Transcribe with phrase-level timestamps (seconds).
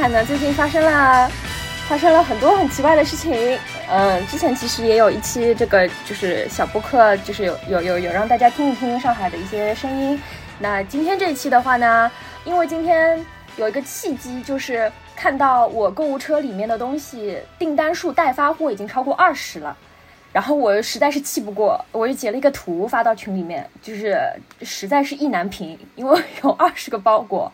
[0.00, 0.08] 海。
[0.08, 1.30] 呢，最近发生了
[1.86, 3.58] 发生了很多很奇怪的事情。
[3.90, 10.18] 嗯，之前其实也有一期这个就是小播客，就是有有有有让大家听一听上海的一些声音。
[10.58, 12.10] 那今天这一期的话呢，
[12.46, 13.22] 因为今天
[13.56, 19.76] 有一个契机，就是看到我购物车里面的东西订单数待发货已经超过二十了。
[20.32, 24.18] 然后我实在是气不过，我就截了一个图发到群里面，就是
[24.62, 27.52] 实在是意难平，因为有二十个包裹，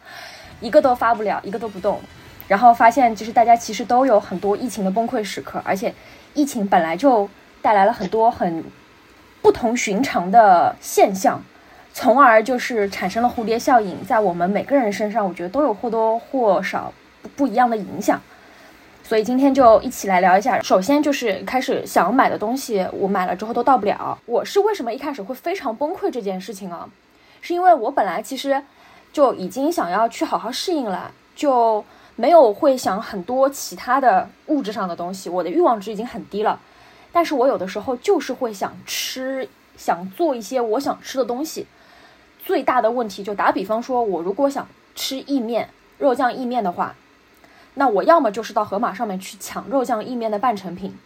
[0.61, 2.01] 一个都发不了，一个都不动。
[2.49, 5.95] 然后发现就是大家其实都有很多疫情的崩溃时刻，而且
[6.35, 7.29] 疫情本来就
[7.61, 8.65] 带来了很多很
[9.43, 11.43] 不同寻常的现象，
[11.93, 18.21] 从而就是产生了蝴蝶效应，在我们每个人身上，我觉得都有或多或少不不一样的影响。
[19.03, 20.61] 所以今天就一起来聊一下。
[20.63, 24.19] 首先就是开始想买的东西，我买了之后都到不了。
[24.27, 26.89] 我是为什么一开始会非常崩溃这件事情啊？
[27.41, 28.61] 是因为我本来其实
[29.13, 31.85] 就已经想要去好好适应了，就
[32.17, 35.31] 没有会想很多其他的物质上的东西。
[35.31, 36.59] 我的欲望值已经很低了，
[37.13, 41.67] 但是我有的时候就是会想吃，想做一些我想吃的东西。
[42.43, 45.69] 最大的问题就打比方说，我如果想吃意面、
[45.99, 46.95] 肉酱意面的话，
[47.75, 50.97] 那我要么就是到盒马上面去抢肉酱意面的半成品，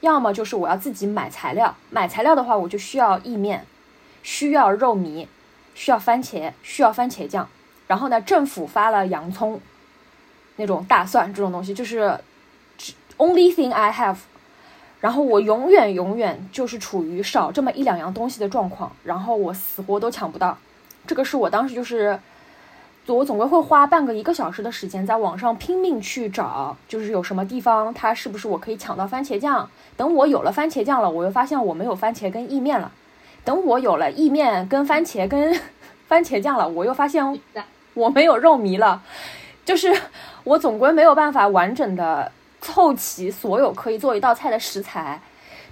[0.00, 1.76] 要么就是我要自己买材料。
[1.90, 3.66] 买材料的话，我就需要意面，
[4.22, 5.26] 需要肉糜，
[5.74, 7.48] 需要番茄，需要番茄酱。
[7.86, 9.60] 然后呢，政府发了洋葱，
[10.56, 12.18] 那种大蒜这种东西，就是
[13.18, 14.16] only thing I have。
[15.00, 20.56] 然后我永远永远就是处于少这么一两样东西的状况，然后我死活都抢不到。
[21.06, 22.18] 这个是我当时就是。
[23.06, 29.68] 我总归会花半个一个小时的时间在网上拼命去找，就是有什么地方它是不是我可以抢到番茄酱。
[29.94, 32.90] 等我有了番茄酱了，我又发现我没有番茄跟意面了。
[33.44, 35.54] 等我有了意面跟番茄跟
[36.08, 37.22] 番茄酱了，我又发现
[37.92, 39.02] 我没有肉糜了。
[39.66, 39.94] 就是
[40.44, 45.20] 我总归没有办法完整的凑齐所有可以做一道菜的食材。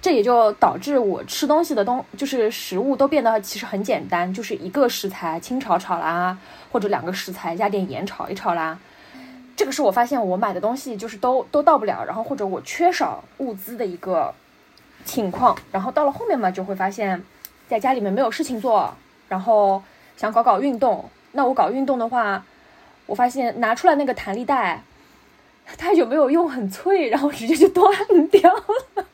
[0.01, 6.37] 这也就导致我吃东西的东就是食物都变得其实很简单，就是一个食材清炒炒啦，
[6.73, 8.77] 或者两个食材加点盐炒一炒啦。
[9.55, 14.33] 这个是我发现我买的东西就是都都到不了，然后或者我缺少物资的一个
[15.05, 15.55] 情况。
[15.71, 17.23] 然后到了后面嘛，就会发现
[17.69, 18.93] 在家里面没有事情做，
[19.29, 19.81] 然后
[20.17, 21.05] 想搞搞运动。
[21.31, 22.43] 那我搞运动的话，
[23.13, 24.81] 我发现拿出来那个弹力带，
[25.77, 27.87] 它有没有用，很脆，然后直接就断
[28.29, 29.05] 掉了。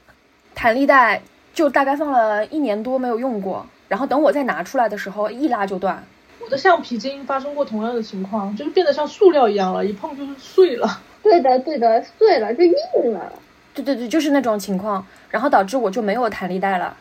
[0.55, 1.21] 弹力带
[1.53, 6.01] 就大概放了一年多没有用过，然后等我再拿出来的时候一拉就断。
[6.41, 11.01] 我的橡皮筋发生过同样的情况，就是变得像塑料一样了，一碰就是碎了。
[11.21, 13.33] 对的对的，碎了就硬了。
[13.73, 16.95] 对对对，就是那种情况，然后导致我就没有弹力带了。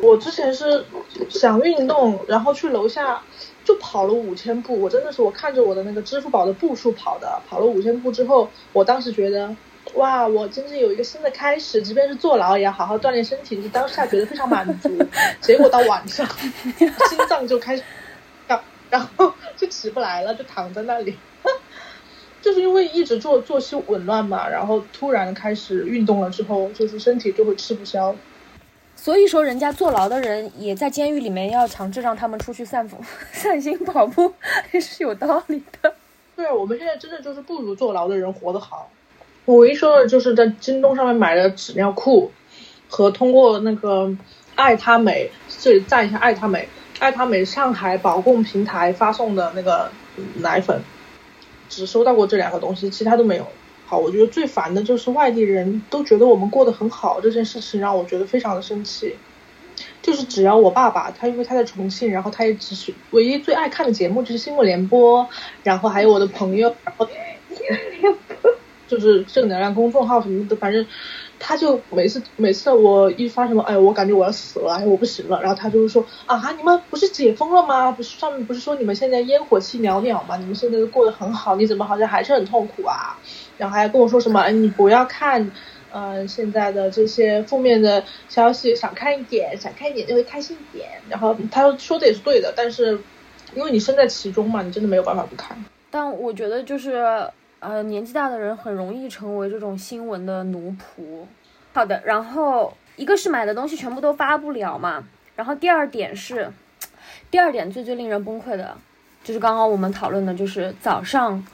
[0.00, 0.84] 我之前是
[1.30, 3.22] 想运动，然后去楼下
[3.64, 9.54] 就跑了五千步，我真的是我看着我的那个支付宝的步数跑的，跑了五千步之后，我当时觉得。
[9.94, 14.88] 哇，我真是有一个新的开始，即便是坐牢也要好好锻炼身体，就当下觉得非常满足。
[15.42, 16.24] 结果到晚上，
[16.78, 17.82] 心脏就开始
[18.46, 21.18] 跳，然后就起不来了，就躺在那里。
[22.40, 28.14] 就是因为一直作作息紊乱嘛，然后突然开始运动了之后，就是身体就会吃不消。
[29.02, 32.96] 所以说，人家坐牢的人也在监狱里面要强制让他们出去散步、
[33.34, 34.32] 散心、跑步，
[34.70, 35.92] 也是有道理的。
[36.36, 38.88] 对啊，我们现在真的就是不如坐牢的人活得好。
[39.44, 42.30] 我一说的就是在京东上面买的纸尿裤，
[42.88, 44.16] 和通过那个
[44.54, 46.68] 爱他美这里赞一下爱他美，
[47.00, 49.90] 爱他美上海保供平台发送的那个
[50.36, 50.80] 奶粉，
[51.68, 53.48] 只收到过这两个东西，其他都没有。
[53.98, 59.16] 我觉得最烦的就是外地人都觉得我们过得很好这件事情，让我觉得非常的生气。
[60.02, 65.26] 就是只要我爸爸，他因为他在重庆，然后他也只是唯一最爱看的节目就是新闻联播，
[65.62, 66.74] 然后还有我的朋友，
[68.86, 70.84] 就是正能量公众号什么的，反正
[71.38, 77.90] 他就每次每次我一发什么，哎，我感觉我要死了，哎，我不行了，然后他就会说啊，你们不是解封了吗？
[77.92, 80.36] 不是上面不是说你们现在烟火气袅袅吗？
[80.36, 83.18] 你们现在都过得很好，你怎么好像还是很痛苦啊？
[83.62, 85.50] 然后还跟我说什么，你不要看。
[85.94, 90.88] 呃，现在的这些负面的消息，少看一点，少看一点就会开心一点。
[91.10, 92.98] 然后他说的也是对的，但是
[93.54, 95.54] 因为你身在其中嘛，你真的没有办法不看。
[95.90, 97.28] 但我觉得就是
[97.60, 101.26] 呃，年纪大的人很容易成为这种新闻的奴仆。
[101.74, 105.04] 好的，然后一个是买的东西全部都发不了嘛，
[105.36, 106.50] 然后第二点是，
[107.30, 108.74] 第二点最最令人崩溃的，
[109.22, 111.46] 就是刚刚我们讨论的，就是早上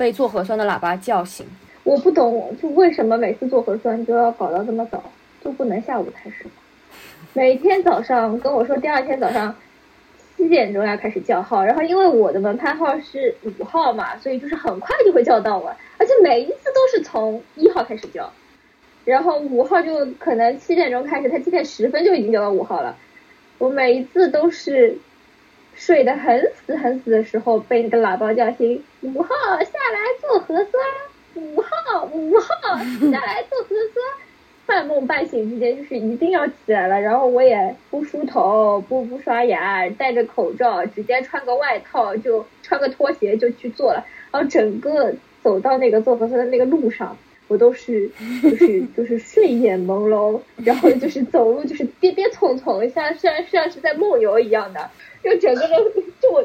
[0.00, 1.46] 被做核酸的喇叭叫醒。
[1.84, 5.04] 我不懂，就为什么每次做核酸都要搞到这么早，
[5.44, 6.52] 就不能下午开始吗？
[7.34, 9.54] 每天早上跟我说第二天早上
[10.38, 15.68] 七点钟要开始叫号，然后因为我的门牌号是五号嘛，所以就是很快就会叫到我，
[15.98, 18.32] 而且每一次都是从一号开始叫，
[19.04, 22.96] 然后五号就可能七点钟开始，他七点十分就已经叫到五号了，
[23.58, 24.96] 我每一次都是
[25.80, 29.30] 睡得很死很死的时候被那个喇叭叫醒，五号
[29.60, 30.70] 下来做核酸。
[31.34, 32.76] 五号，五号
[33.10, 34.04] 下来做核酸，
[34.66, 47.16] 半梦半醒之间就是一定要起来了，然后我也不梳头，不不刷牙，戴着口罩，直接穿个外套就穿个拖鞋就去做了，然后整个走到那个做核酸的那个路上，
[47.50, 48.08] 我都是
[48.42, 54.88] 就是就是睡眼朦胧，然后就是走路就是跌跌冲冲，像像像是在梦游一样的，
[55.22, 55.92] 就整个人
[56.22, 56.42] 就我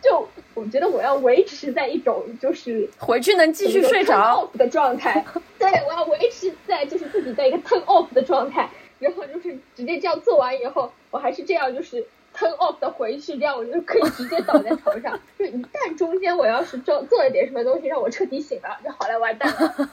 [0.00, 0.28] 就。
[0.54, 5.24] 我觉得我要维持在一种就是回去能继续睡着的状态，
[5.58, 15.18] 对我要维持在就是自己在一个 turn off 的状态，然后就是直接这样做完以后，我还是这样就是 turn off 的回去，这样我就可以直接倒在床上。
[15.38, 19.90] 就一旦中间我要是做做了点什么东西让我彻底醒了，就好了，完蛋了。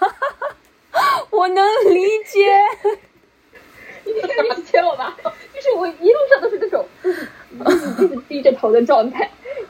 [1.29, 2.51] 我能理解，
[4.03, 5.15] 你可以理解我吧？
[5.53, 9.29] 就是我一路上都是那种就是一直低着头的状态。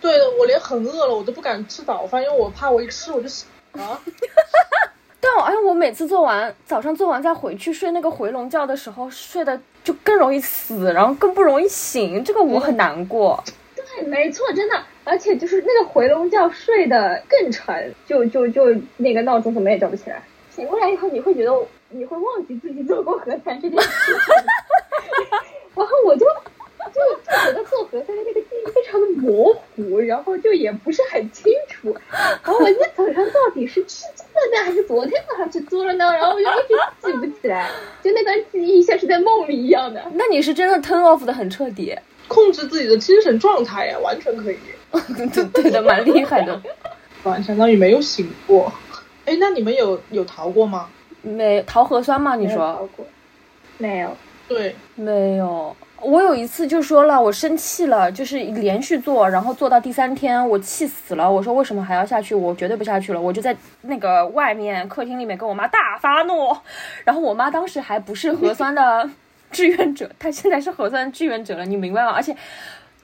[0.00, 3.98] 对的，我连很饿了我都不敢吃早饭，因为我怕我一吃我就醒了。
[5.18, 13.40] 但我哎，我每次做完早上做完再回去睡那个回笼觉的时候，睡的就更容易死，然后更不容易醒，这个我很难过。
[13.76, 20.20] 对，没错，真的，而且就是那个回笼觉睡得更沉，就就就那个闹钟怎么也叫不起来。
[20.50, 21.52] 醒过来以后，你会觉得
[21.90, 24.12] 你会忘记自己做过核酸这件事，
[25.76, 26.26] 然后我就。
[26.92, 31.96] 就就觉得做核酸的那个记忆非常的模糊，然后就也不是很清楚。
[32.10, 36.12] 然后我今天早上到底是吃鸡了呢，还是昨天晚上去做了呢？
[36.12, 37.70] 然后我就一直记不起来，
[38.02, 40.02] 就那段记忆像是在梦里一样的。
[40.14, 41.96] 那你是真的 turn off 的很彻底，
[42.28, 44.58] 控制自己的精神状态呀，完全可以。
[45.32, 46.60] 对对的，蛮厉害的。
[47.24, 48.72] 完相当于没有醒过。
[49.24, 50.88] 哎，那你们有有逃过吗？
[51.22, 52.36] 没逃核酸吗？
[52.36, 52.88] 你说？
[53.78, 54.16] 没有。
[54.48, 55.74] 对，没有。
[56.00, 61.30] 我有一次就说了，我生气了，就是连续做，然后做到第三天，我气死了。
[61.30, 62.34] 我说为什么还要下去？
[62.34, 63.20] 我绝对不下去了。
[63.20, 66.54] 我就在那个外面客厅里面跟我妈大发怒，
[67.04, 69.08] 然后我妈当时还不是核酸的
[69.50, 72.10] 志愿者，她现在是核酸志愿者了，你明白吗？
[72.10, 72.36] 而且。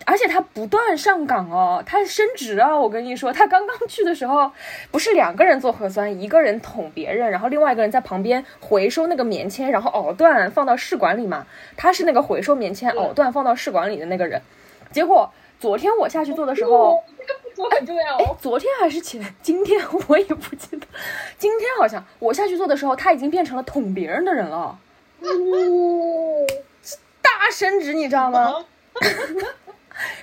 [0.07, 2.77] 而且他不断上岗哦，他升职啊！
[2.77, 4.51] 我跟你说，他刚刚去的时候，
[4.91, 11.47] 不是两个人做核酸，一个人捅别人，然后另外一个人在旁边回收那个棉签，然后藕断放到试管里嘛。
[11.77, 14.41] 他是那个回收棉签藕断放到试管里的那个人。
[14.91, 15.31] 结果
[15.61, 18.17] 昨天我下去做的时候，这个步骤很重要。
[18.17, 20.87] 哎，昨天还是前今天我也不记得，
[21.39, 24.79] 今天好像我下去做的时候，他已经变成了捅别人的人了。
[25.21, 26.47] 哦，
[27.23, 28.65] 大升职，你知道吗？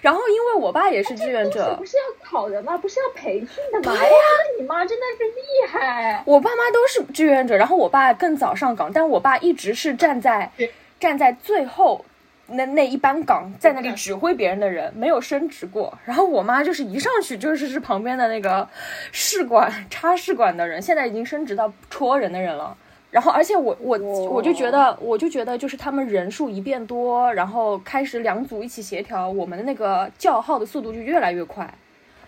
[0.02, 2.78] 然后，因为我爸也是志愿者，不是要考的吗？
[2.78, 3.98] 不是要培训的吗？
[4.00, 4.16] 哎呀，
[4.60, 6.24] 你妈真的是厉害！
[6.26, 10.52] 我爸妈都是志愿者，然后我爸更早上岗，但我爸一直是站在
[11.00, 12.04] 站在最后
[12.48, 15.98] 那那一班岗，在那里指挥别人的人，没有升职过。
[16.06, 18.68] 然后我妈就是一上去就是是旁边的那个
[19.12, 22.76] 试管插试管的人，现在已经升职到戳人的人了。
[23.10, 31.74] 然后，而且我我我就觉得，我就觉得，就是他们人数一变多，然后开始两组一起协调，我们的那个叫号的速度就越来越快，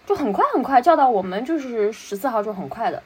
[0.05, 3.03] 就很快很快叫到我们就是十四号就很快的，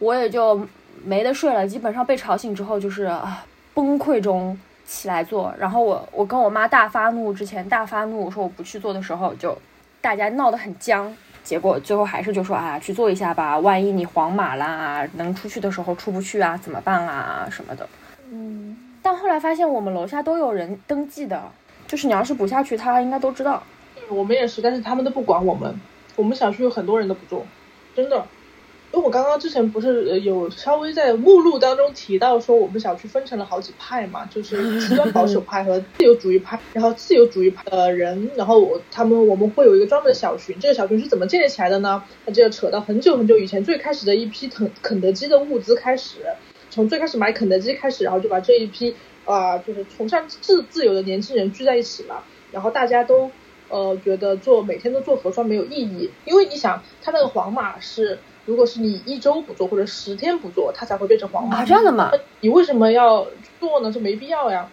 [0.00, 0.66] 我也就
[1.04, 9.56] 没得睡了，基本上被吵醒之后就是啊崩溃中起来做，然后我我跟我妈大发怒之前大发怒，我说我不去做的时候就
[10.00, 17.88] 大家闹得很僵，结果最后还是就说啊，去做一下吧，万一你黄码啦，能出去的时候出不去啊，怎么办啊什么的。
[18.30, 21.42] 嗯，但后来发现我们楼下都有人登记的，
[21.86, 23.62] 就是你要是不下去，他应该都知道。
[24.08, 25.74] 我们也是，但是他们都不管我们。
[26.14, 27.44] 我们小区有很多人都不做，
[27.96, 28.24] 真的。
[28.92, 36.60] 因为我刚刚之前不是有稍微在目录当中提到说，我们小区分成了好几派嘛，就是极端保守派和自由主义派。
[36.74, 40.54] 然后自由主义派的人，然后我他们我们会有一个专门的小群。
[40.60, 42.04] 这个小群是怎么建立起来的呢？
[42.26, 46.18] 那就要扯到很久很久以前，最开始的一批肯肯德基的物资开始，
[46.68, 48.94] 从最开始买肯德基开始，然后就把这一批
[49.24, 52.22] 啊、就是崇尚自自由的年轻人聚在一起了，
[52.52, 53.30] 然后大家都。
[53.68, 61.58] 呃，觉得做每天都做核酸没有意义，因为你想，他那个黄码是，如果是你一周不做或者十天不做，它才会变成黄码。
[61.58, 62.10] 啊，这样的吗？
[62.40, 63.26] 你为什么要
[63.60, 63.92] 做呢？
[63.92, 64.68] 这没必要呀。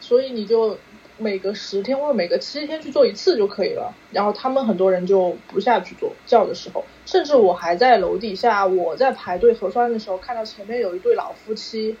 [0.00, 0.76] 所以你就
[1.16, 3.94] 每隔十天或者每隔七天去做一次就可以了。
[4.10, 11.96] 然后他们很多人就不下去做，叫的时候，甚至我还在楼底下，我在排队核酸的时候，看到前面有一对老夫妻，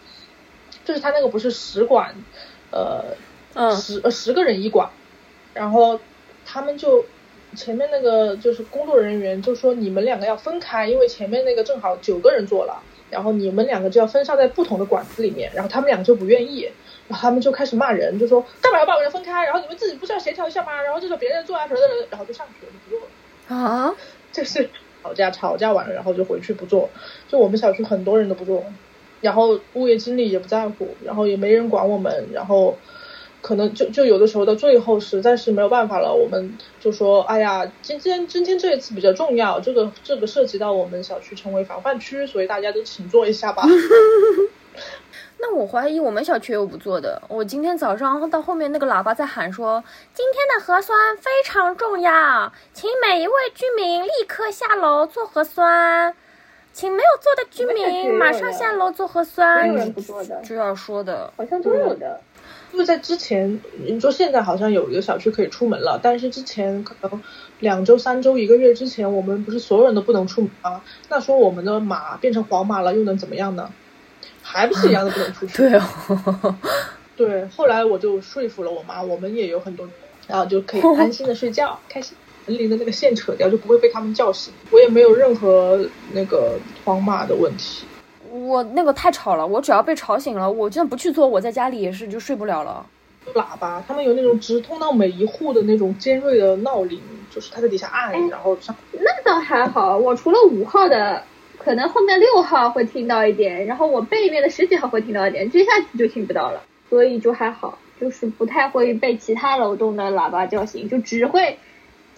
[0.84, 2.14] 就是他那个不是十管，
[2.70, 3.02] 呃，
[3.54, 4.90] 嗯十呃十个人一管，
[5.54, 5.98] 然后
[6.44, 7.06] 他们就
[7.54, 16.68] 前面那个就是工作人员就说你们两个要分开，因为前面那个正好九个人坐了，然后你们两个就要分散在不同的馆子里面，然后他们两个就不愿意，
[17.08, 19.44] 然后他们就开始骂人，就说干嘛要把我们分开？
[19.44, 20.82] 然后你们自己不是要协调一下吗？
[20.82, 23.56] 然后就说别人做啊什么的，然后就上去了，就不做了。
[23.56, 23.94] 啊，
[24.32, 24.68] 就是
[25.02, 26.88] 吵架，吵架完了，然后就回去不做。
[27.28, 28.64] 就我们小区很多人都不做，
[29.20, 32.76] 然后物业经理也不在乎，然后也没人管我们，然后
[33.44, 43.62] 可能就就有的时候到最后实在是没有办法了，我们就说，哎呀，今天今天这一次比较重要，这个这个涉及到我们小区成为防范区，所以大家都请坐一下吧。
[45.36, 47.20] 那我怀疑我们小区有不做的。
[47.28, 49.84] 我今天早上到后面那个喇叭在喊说，
[50.14, 56.14] 今天的核酸非常重要，请每一位居民立刻下楼做核酸，
[56.72, 59.74] 请没有做的居民马上下楼做核酸没有。
[59.74, 62.18] 人不做的，就要说的，好像都有的。
[62.33, 62.33] 因
[62.74, 67.22] 因为在之前，你说现在好像有一个小区可以出门了，但是之前可能
[67.60, 70.82] 两周、三周、一个月之前，我们不是所有人都不能出门吗？
[71.08, 73.70] 那说我们的马变成黄马了，又能怎么样呢？
[74.42, 75.56] 还不是一样的不能出去。
[75.56, 76.56] 对哦，
[77.16, 79.88] 对，后来我就说服了我妈，我们也有很多，
[80.26, 82.16] 然后就可以安心的睡觉，开心。
[82.46, 84.52] 门铃的那个线扯掉，就不会被他们叫醒。
[84.70, 87.86] 我也没有任何那个黄马的问题。
[88.46, 92.84] 我那个太吵了，我只要被吵醒了，我真的不去做，我在家里也是就睡不了了。
[93.34, 98.76] 喇叭，他们有那种直通到每一户的那种尖锐的闹铃，就是他在底下按，然后上。
[98.92, 101.22] 那倒还好，我除了五号的，
[101.56, 111.58] 可能后面六号会听到一点，然后我背面的十几号会听到一点，接下去就听不到了，所以就还好，就是不太会被其他楼栋的喇叭叫醒，就只会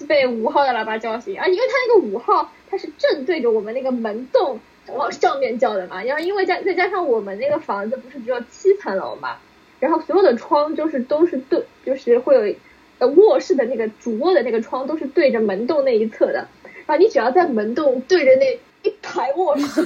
[0.08, 4.58] 被五号的喇叭叫醒啊，因为他那个五号它是正对着我们那个门洞
[4.94, 9.36] 往上面叫的嘛，然后因为加再加上我们那个房子不是只有七层楼嘛，
[9.80, 12.56] 然后所有的窗就是都是对，就是会有
[12.98, 16.46] 呃卧室的那个主卧的那个窗都是对着门洞那一侧的，
[16.86, 19.84] 然后你只要在门洞对着那一排卧室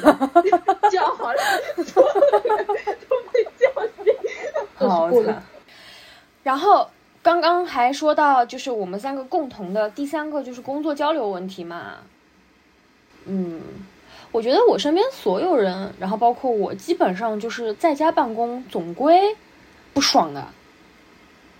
[0.90, 1.38] 叫好了，
[1.84, 2.74] 所有人都
[3.32, 4.14] 被叫醒。
[4.74, 5.42] 好了惨。
[6.42, 6.88] 然后
[7.22, 11.98] 刚刚还说到，就是我们三个共同的第三个就是工作交流问题嘛。
[13.26, 13.60] 嗯，
[14.32, 19.36] 我觉得我身边所有人，然后包括我，基本上就是在家办公，总归
[19.92, 20.46] 不爽的。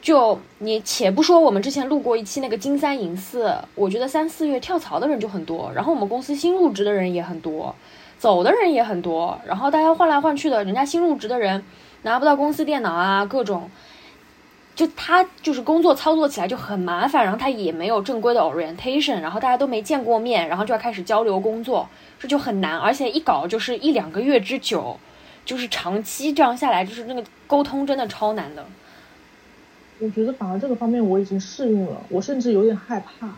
[0.01, 7.75] 就你且不说我们之前录过一期那个金三银四，我觉得三四月跳槽的人就很多，然后我们公司新入职的人也很多，
[8.19, 11.63] 走的人也很多，然后大家换来换去的，人家新入职的人
[12.01, 13.69] 拿不到公司电脑啊，各种，
[14.75, 24.99] 就他就是工作操作起来就很麻烦，然后他也没有正规的 orientation，然后大家都没见过面，然后就要开始交流工作，这就很难，而且一搞就是一两个月之久，
[25.45, 28.65] 就是长期这样下来，就是那个沟通真的超难的。
[29.99, 33.29] 我觉得反而这个方面我已经适应了，我甚至有点害怕，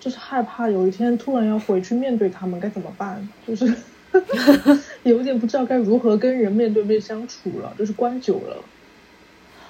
[0.00, 3.72] 就是害怕有一天突然要回去面对他们该怎么办，就是
[5.04, 8.56] 有点不知道该如何跟人面对面相处了，就是关久了，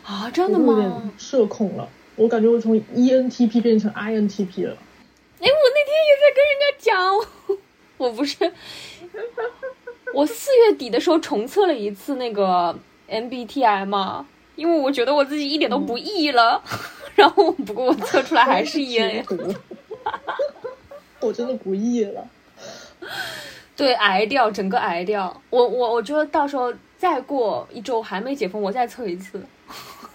[0.08, 0.72] 啊，真我的吗？
[0.72, 1.86] 有点社恐了，
[2.16, 4.72] 我感觉我从 E ENTP 变成 INTP 了。
[5.38, 6.96] 哎，我那天也在跟人家讲，
[7.98, 8.50] 我不是，
[10.14, 12.74] 我四月底的时候重测了一次那个
[13.10, 16.62] MBTI 嘛，因为我觉得我自己一点都不 E 了，
[17.14, 19.22] 然后不过我测出来还是 E N，
[21.20, 22.26] 我真的不 E 了。
[23.76, 25.40] 对，癌掉，整个癌掉。
[25.50, 29.40] 我我我觉得到时候再过一周还没解封，我再测一次。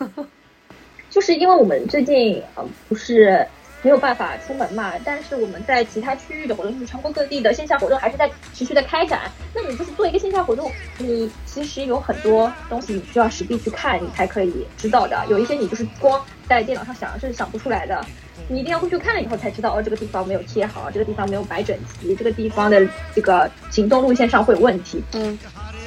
[1.09, 3.45] 就是因为我们最近呃不是
[3.81, 4.93] 没有办法出门嘛。
[5.05, 9.29] 但是我们在其他区域的活动，就是全国各地的线下活动还是在持续的开展。
[9.53, 15.23] 那你就是做一个线下活动，你其实有很多东西你需要实地去看，你才可以知道的。
[15.29, 18.03] 有一些你就是光在电脑上想是想不出来的。
[18.49, 25.01] 你一定要过去看了以后才知道，哦，这个地方没有贴好，这个地方没有摆整齐，这个地方的这个行动路线上会有问题。
[25.13, 25.39] 嗯，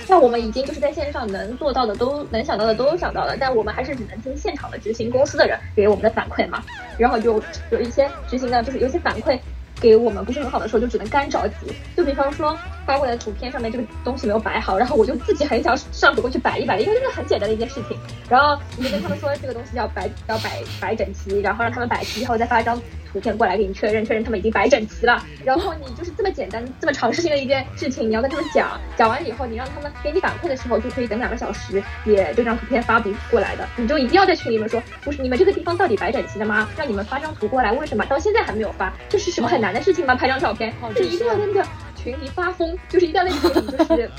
[0.09, 6.63] 那我们已经就是在线上能做到的都能想到的都想到了，但我们还是只能听现场的执行公司的人给我们的反馈嘛。
[6.97, 9.39] 然后就有一些执行的，就是有些反馈
[9.81, 11.73] 给我们不是很好的时候，就只能干着急。
[11.97, 17.99] 就比方说发过来的图片上面这个东西没有摆好，然后我就自己很想上手过去摆一摆，因为这是很简单的一件事情。
[18.29, 22.81] 然后你就跟他们说这个东西要摆要摆摆整齐，然后让他们摆齐以后再发一张
[23.17, 25.25] 图片过来给你确认，确认他们已经摆整齐了。
[25.43, 33.67] 然后你就是这么简单这么长时性的一件事情，你要跟他们讲，讲完以后你让他们给你反馈的时候，就可以等两个小时，也这张图片发不过来的。
[33.77, 36.69] 你就一定要在群里面说，不是你们这个地方到底摆整齐了吗？
[36.77, 38.93] 让你们发张图过来，为什么到现在还没有发？
[39.09, 40.15] 这是什么很难的事情吗？
[40.15, 44.11] 拍张照片，就一定要在那个群里发疯，就是一定要在群里就是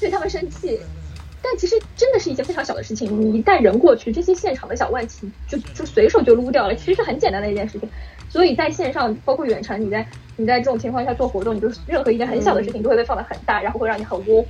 [0.00, 0.80] 对他们生气。
[1.46, 7.86] 但其实真的是一件非常小的事情，你一旦人过去，这些现场的小问题就就随手就撸掉了，其实是很简单的一件事情。
[8.34, 14.48] 所以在线上，包括远程，你在你在这种情况下做活动，你就任何一件很小的事情都会被放得很大，然后会让你很窝火，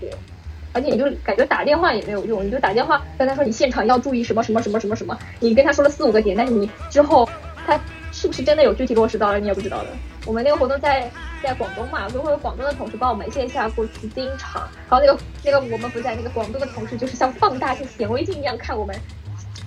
[0.73, 7.29] 而且你就感觉打电话也没有用，你就打电话跟他说你现场要注意什么什么什么什么什么，你跟他说了四五个点，但是你之后
[7.67, 7.79] 他
[8.11, 9.89] 是不是真的有具体落实到了，你也不知道的。
[10.25, 11.07] 我们那个活动在
[11.43, 18.97] 在广东嘛，就会有广东的同事帮我们线下过去盯场，然后那个那个我们不在，那个广东的同事就是像放大镜、显微镜一样看我们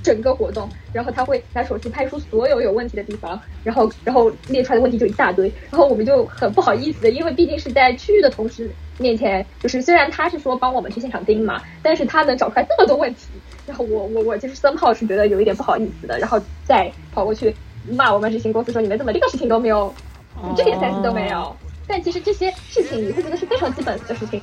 [0.08, 13.28] 整个活动，然后他会拿手机拍出所有有问题的地方，然后然后列出来的问题就一大堆，然后我们就很不好意思的，因为毕竟是在区域的同事面前，就是虽然他是说帮我们去现场盯嘛，但是他能找出来这么多问题，
[13.66, 17.54] 然后我我我就是森炮是觉得有一点不好意思的，然后再跑过去
[17.90, 19.94] 骂我们执行公司说你们怎么这个事情都没有，
[20.42, 21.54] 你这点 sense 都没有。
[21.86, 24.42] 但其实这些事情你会觉得是非常基本的事情，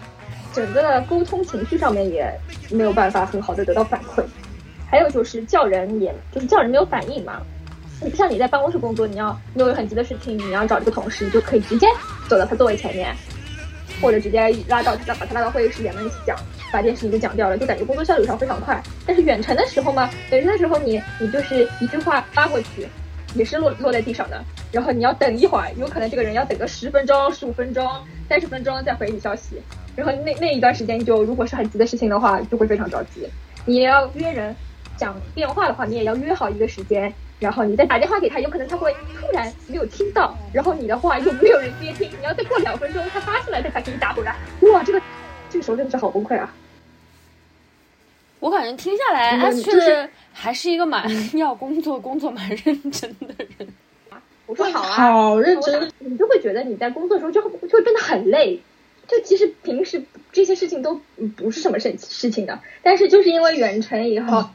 [0.52, 2.30] 整个的沟通情绪上面也
[2.70, 4.22] 没有办法很好的得到反馈。
[4.94, 7.42] 还有就是叫人也，就是叫人没有反应嘛。
[7.98, 11.88] 不像你在办公室工作，你要你有很急的事情，你要找这个同事，你就可以直接
[12.28, 13.12] 走到他座位前面，
[14.00, 16.38] 或者直接拉到他把他拉到会议室，里面一起讲，
[16.70, 18.80] 把这件事情就讲掉了，就感觉工作效率上非常快。
[19.04, 22.86] 但是远程的时候嘛，远程的时候你你就是一句话发过去，
[23.34, 27.84] 也是落落在地上的，然后你要等一会儿，有可能这个人要等个十分钟、十五分钟、
[28.28, 29.60] 三十分钟再回你消息，
[29.96, 33.26] 然后那那一段时间就如果是很急的事情的话，就会非常着急。
[33.66, 34.54] 你要约人
[34.96, 44.36] 讲电话的话，你也要约好一个时间，然后你再打电话给他，有可能他会突然没有听到，然后你的话又没有人接听，你要再过两分钟他发出来他才给你打回来，
[44.72, 45.00] 哇，这个
[45.50, 46.52] 这个时候真的是好崩溃啊！
[48.40, 53.68] 我感觉听下来嗯，S 确就是实还是一个蛮 要工作、工作蛮认真的人。
[54.46, 58.60] 我说好啊，好认真，你就会觉得你在工作的时候就会就会变得很累。
[59.06, 60.02] 就其实平时
[60.32, 61.00] 这些事情都
[61.36, 64.50] 不是什么事事情的，但是就是因为远程以后，嗯，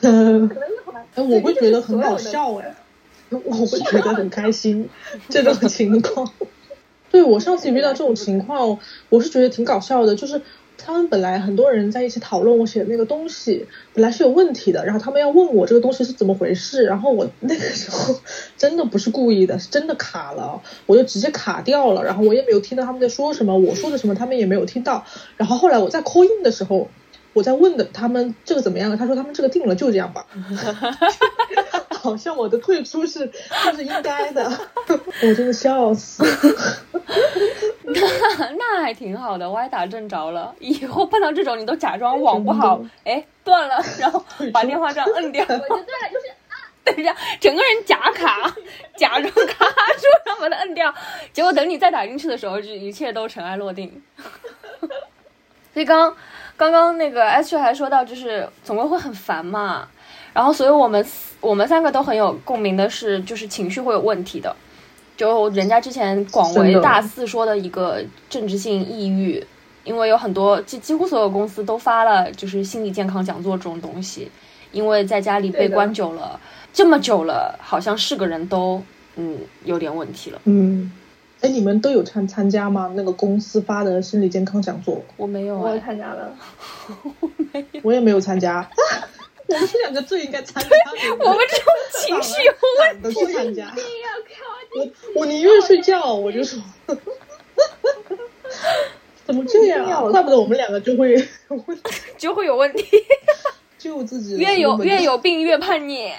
[0.02, 0.48] 可能
[1.14, 2.74] 那会我会觉得很好笑哎，
[3.30, 4.88] 我会觉得很开心
[5.28, 6.30] 这种 情况。
[7.10, 10.42] 对我上次遇到这种情况，我是觉得挺搞笑的，就是
[10.76, 18.14] 他们本来很多人在一起讨论我写的那个东西，本来是有问题的，然后他们要问我这个东西是怎么回事，然后我那个时候
[18.58, 25.06] 真的不是故意的，是真的卡了，我就直接卡掉了，然后我也没有听到他们在说什么，我说的什么他们也没有听到，
[25.38, 26.88] 然后后来我在 call in 的时候。
[27.38, 28.98] 我在问的他们这个怎么样？
[28.98, 30.26] 他说他们这个定了，就这样吧。
[31.90, 33.30] 好像我的退出是
[33.64, 34.50] 就是应该的，
[35.22, 36.24] 我真的笑死。
[37.84, 40.52] 那那还挺好的，歪打正着了。
[40.58, 46.26] 以后碰到这种，你都假装网不好，哎断了，然后把电话这样摁掉，我就对了，就是
[46.82, 48.52] 等一下整个人假卡，
[48.96, 50.92] 假装卡住，然后把它摁掉。
[51.32, 54.02] 结果等你再打进去的时候，就一切都尘埃落定。
[55.78, 56.12] 所以刚
[56.56, 59.86] 刚刚那个 H 还说到，就是总归会很烦嘛。
[60.32, 61.06] 然后，所以我们
[61.40, 64.56] 我们三个都很有共鸣的是，就是情绪会有问题的。
[65.16, 69.46] 就人家之前广为大肆说的一个政治性抑郁，
[69.84, 74.28] 因为有很多几几乎所有公司都发了就是心理健康讲座这种东西，
[74.72, 76.40] 因为在家里被关久了，
[76.72, 78.82] 这么久了，好像是个人都
[79.14, 80.40] 嗯有点问题了。
[80.42, 80.90] 嗯，
[81.40, 82.92] 哎，你们都有参参加吗？
[82.96, 86.36] 那个公司发的心理健康讲座，我没有我也，参加了，
[87.20, 88.68] 我没，我也没有参加。
[89.46, 90.76] 我们这两个最应该参加的，
[91.24, 93.72] 我们这种情绪有问懒得去参加。
[94.76, 94.86] 我
[95.20, 96.60] 我宁愿睡觉，我就说。
[99.24, 100.00] 怎么这样啊？
[100.10, 101.14] 怪不得我们两个就会
[102.16, 102.84] 就会有问题，
[103.78, 104.38] 救自己。
[104.38, 106.10] 越有越有病越叛逆。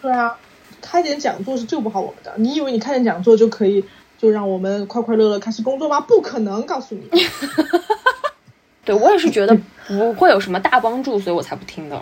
[0.00, 0.36] 对啊，
[0.80, 2.32] 开点讲座是救不好我们的。
[2.36, 3.84] 你以为你开点讲座就可以
[4.22, 6.00] 就让我们快快乐乐开始工作吗？
[6.00, 7.02] 不可能，告诉你。
[8.86, 9.56] 对我也是觉得
[9.88, 12.00] 不会有什么大帮助，所以我才不听的。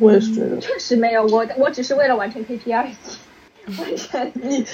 [0.00, 2.92] 我也是觉得，确实没有，我我只是为了完成 KPI 而已。
[3.78, 4.64] 完全，你你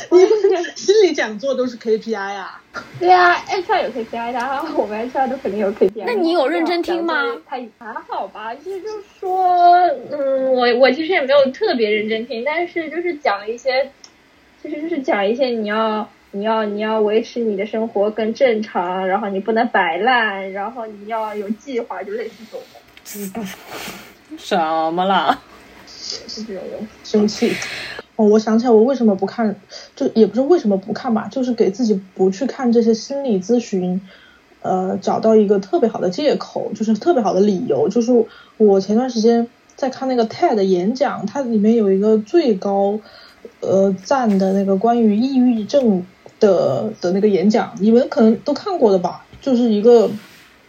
[0.74, 2.62] 心理讲座都是 KPI 啊？
[2.98, 6.04] 对啊，HR 有 KPI 的，我们 HR 都肯定有 KPI。
[6.06, 7.22] 那你有认真听吗？
[7.46, 9.76] 还还好吧，其实就是说，
[10.10, 13.90] 嗯，我我其实也没有特别认真听，但是就是讲一些，
[14.62, 23.44] 其实就是讲一些你要你要你要维持你的生活更正常，然后你不能摆烂，然后你要有计划，就类似这种。
[24.36, 24.56] 什
[24.92, 25.38] 么啦？
[25.86, 26.86] 是这种人。
[27.02, 27.54] 生气。
[28.16, 29.54] 哦，我想起来，我为什么不看，
[29.96, 34.00] 就也不是为什么不看吧，就是给自己不去看这些心理咨询，
[34.60, 37.88] 呃，找到一个特别好的借口，就是特别好的理由。
[37.88, 42.98] 就是我前段时间在看那个 TED 演讲，它里面有一个最高
[43.60, 46.04] 呃赞的那个关于抑郁症
[46.40, 49.24] 的的那个演讲，你们可能都看过的吧？
[49.40, 50.10] 就是一个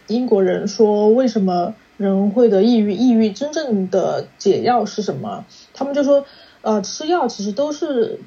[0.06, 5.44] 英国人说为什么人会得抑郁，抑郁真正的解药是什么？
[5.74, 6.24] 他们就说。
[6.62, 8.20] 呃，吃药其实都是，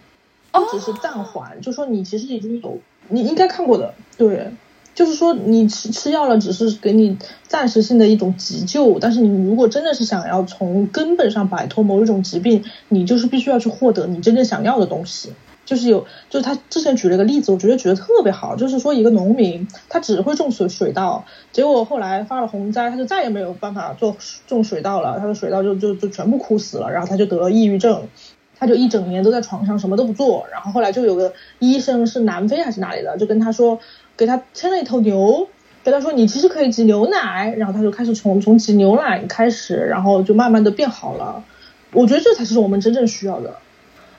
[0.52, 2.80] 不只是暂缓，就说你其实已经有，
[3.10, 4.50] 你应该看过的，对，
[4.96, 7.16] 就是说你吃吃药了，只是给你
[7.48, 15.32] 暂时性的一种急救，但是你如果真的是想要从根本上摆脱某一种疾病，你就是必须要去获得你真正想要的东西。
[15.66, 24.16] 就是有，就是他之前举了一个例子，我觉得举得特别好，就是说一个农民，他只会种水水稻，结果后来发了洪灾，他就再也没有办法做
[24.48, 28.08] 种水稻了，他的水稻就就就全部枯死了，然后他就得了抑郁症。
[28.56, 33.78] 他就一整年都在床上什么都不做，然后后来就有个医生是南非还是哪里的，就跟他说，
[34.16, 35.50] 给他牵了一头牛，
[35.84, 41.44] 跟他说你其实可以挤牛奶，然后他就开始从从挤牛奶开始，然后就慢慢的变好了。
[41.92, 43.58] 我觉得这才是我们真正需要的。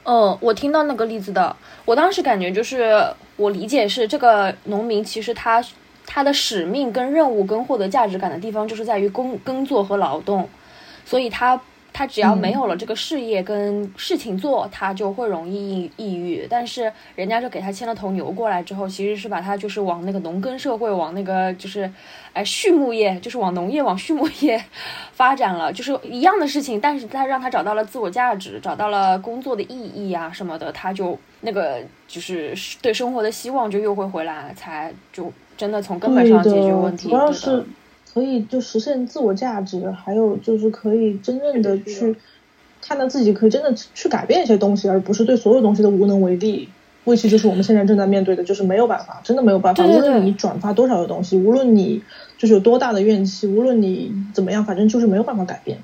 [0.04, 3.04] 嗯，我听到那个例子的，我当时感觉就是
[3.36, 5.64] 我理解是这个农民其实他
[6.06, 10.48] 他的使命跟任务跟获得价值感的地方就是在于工耕作和劳动，
[11.04, 11.60] 所以他。
[11.94, 16.44] 他只要没有了这个事业跟事情做，他就会容易抑郁。
[16.50, 21.88] 但是人家就给他牵了头牛过来之后，其实是把他就是往那个农耕社会，往那个就是，
[22.32, 24.60] 哎，畜牧业，就是往农业、往畜牧业
[25.12, 26.80] 发展了，就是一样的事情。
[26.80, 32.52] 但是他让他找到了自我价值，找到了工作的意义啊什么的，他就那个就是
[32.82, 37.08] 对生活的希望就又会回来，才就真的从根本上解决问题。
[38.14, 42.14] 可以就实现自我价值，还有就是可以真正的去
[42.80, 46.68] 看到自己可以真的去改变一些东西，而不是对所有东西都无能为力。
[47.06, 49.84] 为其就是我们现在正在面对的，就是没有办法，真的没有办法。
[49.84, 52.02] 无论你转发多少的东西，无论你
[52.38, 55.76] 就是有多大的怨气，无论你怎么样，反正就是没有办法改变。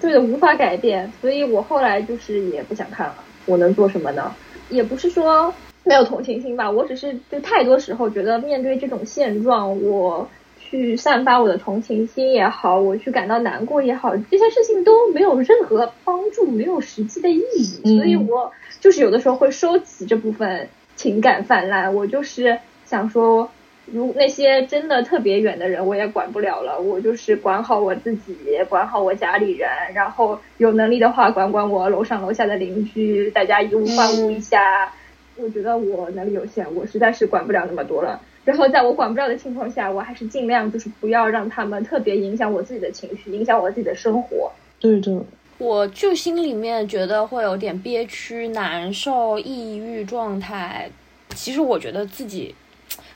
[0.00, 1.10] 对的，无法改变。
[1.20, 3.14] 所以我后来就是也不想看了。
[3.46, 4.34] 我能做什么呢？
[4.68, 10.28] 也不是说没有同情心吧，我只是就太多时候觉得面对这种现状，我。
[10.70, 17.96] 去散发我的同情心也好，我去感到难过也好，这些事情都没有任何帮助，没有实际的意义。
[17.96, 21.94] 所以我就是有的时候会收起这部分情感泛滥。
[21.94, 23.50] 我就是想说，
[23.86, 26.78] 如那些真的特别远的人，我也管不了了。
[26.78, 28.36] 我就是管好我自己，
[28.68, 34.92] 管好我家里人，然后有能力的话，管管我楼上楼下的邻居，大家以物换物一下。
[35.36, 38.20] 我觉得我能力有限，我实在是管不了那么多了。
[38.48, 44.50] 然后在我管不着的情况下，我还是尽量就是不要让他们特别影响我自己的情绪，影响我自己的生活。
[44.80, 45.22] 对的，
[45.58, 50.90] 我就心里面觉得会有点憋屈、难受、抑郁状态。
[51.34, 52.54] 其实我觉得自己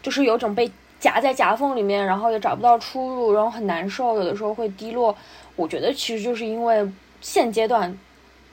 [0.03, 5.17] 就是有种被夹在夹缝里面，然后也找不到出路，然后很难受，有的时候会低落。
[5.57, 6.87] 我觉得其实就是因为
[7.23, 7.99] 现阶段。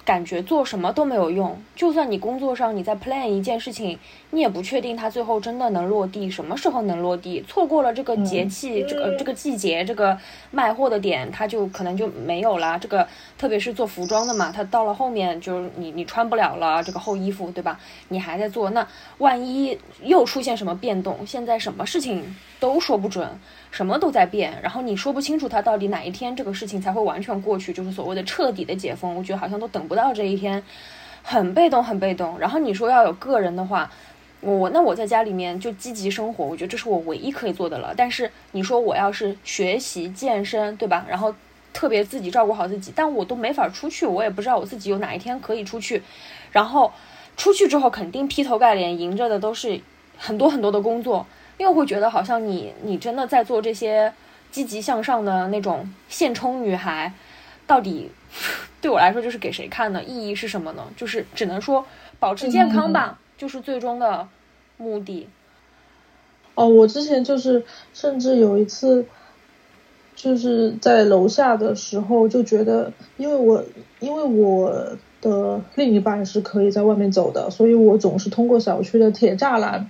[0.05, 3.99] 感觉做什么都没有用，就算你工作上你在 plan 一件事情，
[4.31, 7.43] 你也不确定它最后真的能落地，什么时候能落地？
[7.47, 10.17] 错过了这个节气，这个这个季节，这个
[10.51, 12.77] 卖货的点，它就可能就没有了。
[12.79, 17.79] 这个特别是做服装的嘛，它到了后面就是你你穿不了了，这个厚衣服对吧？
[18.09, 18.87] 你还在做，那
[19.17, 21.25] 万一又出现什么变动？
[21.25, 23.27] 现在什么事情都说不准。
[23.71, 29.15] 什么都在变，然后你说不清楚它到底哪一天这个事情才会完全过去，就是所谓的彻底的解封。
[29.15, 30.63] 我觉得好像都等不到这一天，
[31.21, 32.39] 很被动，很被动。
[32.39, 33.91] 然后你说要有个人的话，
[34.41, 37.93] 我那我在家里面就积极生活，我觉得这是我唯一可以做的了。
[37.95, 41.05] 但是你说我要是学习健身，对吧？
[41.09, 41.33] 然后
[41.73, 46.01] 特别自己照顾好自己，但我都没法出去，我也不知道我自己有哪一天可以出去。
[46.51, 46.91] 然后
[47.37, 49.79] 出去之后，肯定劈头盖脸迎着的都是
[50.17, 51.25] 很多很多的工作。
[51.57, 54.13] 又会觉得好像你你真的在做这些
[54.49, 57.11] 积极向上的那种现充女孩，
[57.67, 58.09] 到底
[58.79, 60.01] 对我来说就是给谁看呢？
[60.01, 60.87] 意义是什么呢？
[60.95, 61.85] 就是只能说
[62.17, 64.27] 保持健康吧，就是最终的
[64.77, 65.27] 目的。
[66.55, 69.05] 哦，我之前就是甚至有一次，
[70.13, 73.63] 就是在楼下的时候就觉得，因为我
[74.01, 79.89] 因为我的另一半是可以在外面走的，所以我总是通过小区的铁栅栏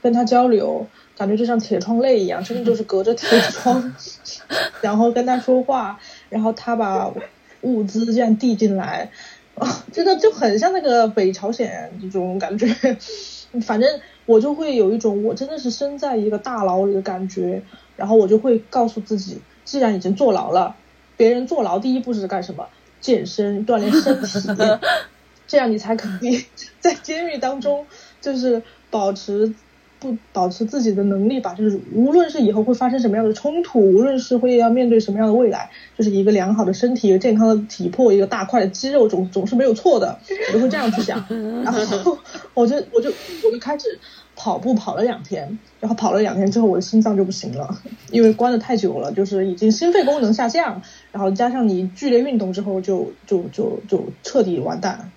[0.00, 0.86] 跟他交流，
[1.18, 3.94] 感觉就像铁窗泪一样，真的就是隔着铁窗，
[4.80, 7.12] 然后跟他说话，然后他把
[7.60, 9.10] 物资这样递进来，
[9.56, 12.66] 啊， 真的就很像那个北朝鲜这种感觉，
[13.62, 17.62] 反正我就会有一种我真的是身在一个大牢里的感觉，
[17.96, 20.76] 然后我就会告诉自己，既然已经坐牢了，
[21.16, 22.66] 别人坐牢第一步是干什么？
[23.00, 24.38] 健身锻炼身体，
[25.46, 26.44] 这样你才可以
[26.80, 27.86] 在监狱当中
[28.20, 29.54] 就是保持
[29.98, 41.24] 不保持自己的能力吧，就是无论是以后会发生什么样的冲突，无论是会要面对什么样的未来，就是一个良好的身体、一个健康的体魄、一个大块的肌肉总总是没有错的，我就会这样去想，
[41.64, 42.18] 然后
[42.54, 43.10] 我就我就
[43.44, 43.98] 我就开始
[44.34, 47.78] 跑步跑了两天，然后跑了两天之后，我的心脏就不行了，
[48.10, 55.10] 因为关的太久了，就是已经心肺功能下降，然后加上你剧烈运动之后就，就就就彻底完蛋。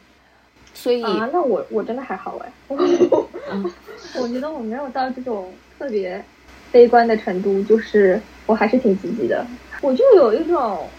[0.74, 2.50] 所以，啊，那我我真的还好哎，
[4.22, 6.24] 我觉得我没有到这种特别
[6.72, 9.46] 悲观的程度，就是我还是挺积极的，
[9.82, 10.92] 我就有一种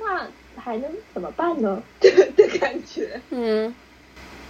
[0.00, 0.28] 那
[0.60, 3.74] 还能怎么办呢的 的感觉，嗯，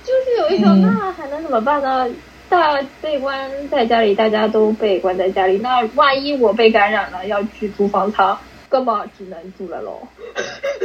[0.02, 2.14] 就是有一种嗯那还能怎么办呢？
[2.48, 10.08] 大被关在家里，大家都被关在家里，那万一我被感染了，要去住方舱，根本只能住了喽。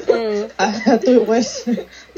[0.07, 1.71] 嗯， 哎呀，对我也是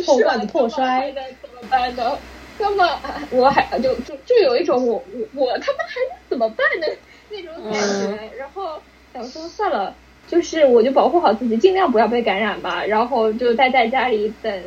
[0.06, 1.12] 破罐子破摔。
[1.42, 2.22] 怎么办呢？
[2.62, 2.88] 根本
[3.32, 6.88] 我还就就就有一种我我我他妈还能怎么办呢
[7.32, 8.80] 那种感觉，然后
[9.14, 9.96] 想说算了，
[10.28, 14.64] 就是我就保护好自己，尽量不要被感染吧，然后就待在家里等。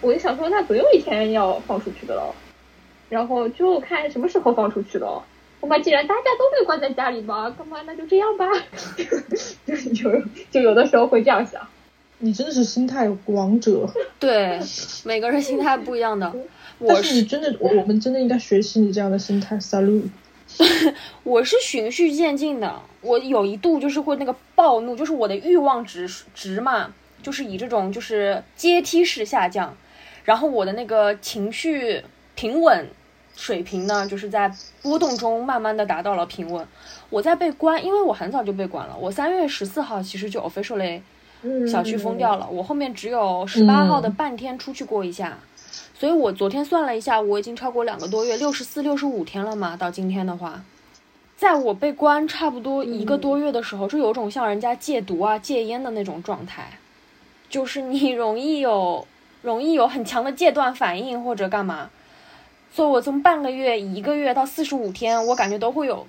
[0.00, 2.34] 我就想说，那总有一天要放出去的喽，
[3.10, 5.22] 然后就看什么时候放出去喽。
[5.60, 8.46] 我妈，既然大家都被关在家里嘛，干嘛那就这样吧，
[8.96, 9.04] 就
[9.92, 11.60] 就就有的时候会这样想。
[12.22, 13.86] 你真的是心态王者，
[14.18, 14.58] 对，
[15.04, 16.32] 每个人心态不一样的。
[16.80, 20.08] 我但是你真的，我我们真的应该学习你这样的心态，salute。
[21.22, 29.76] 我是循序渐进的，我有一度就是会那个暴怒，就是我的欲望值值嘛，就是以这种就是阶梯式下降，
[30.24, 32.02] 然后我的那个情绪
[32.34, 32.88] 平稳
[33.36, 36.66] 水平呢，就是在波动中慢慢的达到了平稳。
[37.10, 41.00] 我在被关，因为我很早就被关了，我三月十四号其实就 officially
[41.42, 45.38] 嗯小区封掉了，我后面只有十八号的半天出去过一下，
[46.00, 50.64] 所以我昨天算了一下，我已经超过两个多月，六十四、六十五天了嘛，到今天的话。
[51.36, 56.78] 在我被关差不多一个多月的时候，就有种像人家戒毒啊、戒烟的那种状态，
[57.50, 59.06] 就是你容易有
[59.42, 61.90] 容易有很强的戒断反应或者干嘛。
[62.72, 66.06] 所以我从半个月、一个月到四十五天，我感觉都会有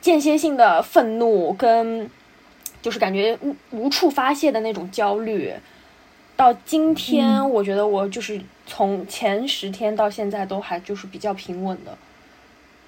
[0.00, 2.10] 间歇性的愤怒跟，
[2.82, 5.54] 就是感觉无无处发泄的那种焦虑。
[6.34, 11.96] 到今天，我觉得我就是从前十天到现在都还就是比较平稳的。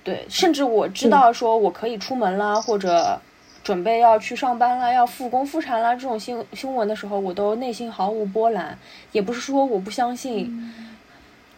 [0.03, 3.21] 对，甚至我知道说我可以出门啦，或者
[3.65, 8.79] 准备要去上班啦，要复工复产啦这种新新闻的时候，我都内心毫无波澜。
[9.11, 10.73] 也不是说我不相信，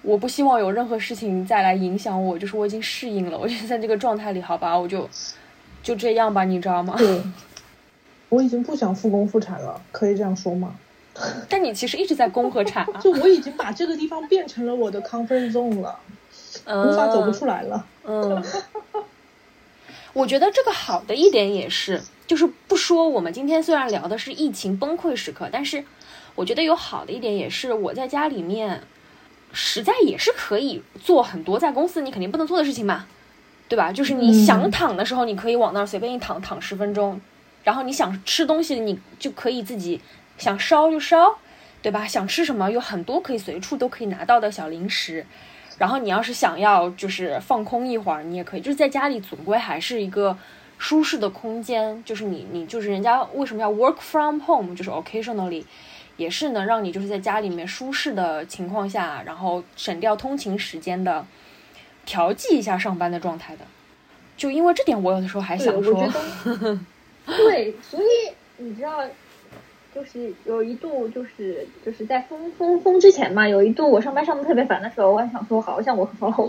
[0.00, 5.07] 我不希望有任何事情再来影响我，就是我已经适应了，我就在这个状态里，好吧，我就
[5.83, 6.94] 就这样吧，你知道吗？
[6.96, 7.22] 对，
[8.31, 10.74] 我已经不想复工复产了，可以这样说吗？
[11.48, 15.98] 但你其实一直在攻和产啊， 就我已经把这个地方变成了我的 comfort zone 了，
[16.66, 17.85] 无法走不出来了。
[18.04, 18.42] 嗯，
[20.12, 25.85] 我觉得这个好的一点也是，就是不说我们今天虽然聊的是疫情崩溃时刻，但是
[26.35, 28.83] 我觉得有好的一点也是我在家里面，
[29.52, 33.07] 实在也是可以做很多在公司你肯定不能做的事情嘛，
[33.68, 33.92] 对吧？
[33.92, 37.20] 就是你想躺的时候，你可以往那儿随便一躺，躺十分钟，
[37.64, 40.00] 然后你想吃东西，你就可以自己
[40.38, 41.38] 想烧就烧，
[41.83, 42.07] 对吧？
[42.07, 45.27] 想吃什么有很多可以随处都可以拿到的小零食。
[45.77, 50.37] 然后你要是想要就是放空一会儿，你也可以，就是在家里总归还是一个
[50.77, 52.03] 舒适的空间。
[52.05, 55.64] 就是你你就是人家为什么要 work from home，就是 occasionally，
[56.16, 61.24] 也是能让你就是在家里面舒适的情况下，然后省掉通勤时间的，
[62.05, 63.64] 调剂一下上班的状态的。
[64.37, 65.94] 就因为这点，我有的时候还，想说，
[67.24, 69.05] 对，所以你知道，
[69.99, 76.49] 就是有一度就是就是在封封封之前嘛，有一度我上班上的特别烦的时候，我还想说，好像我防后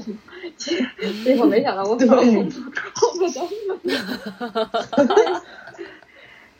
[0.55, 0.85] 结
[1.23, 3.47] 结果没想到我防后后不到
[4.95, 5.41] 那么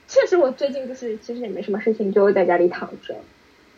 [0.08, 3.16] 确实我最近就是其实也没什么事情，就在家里躺着，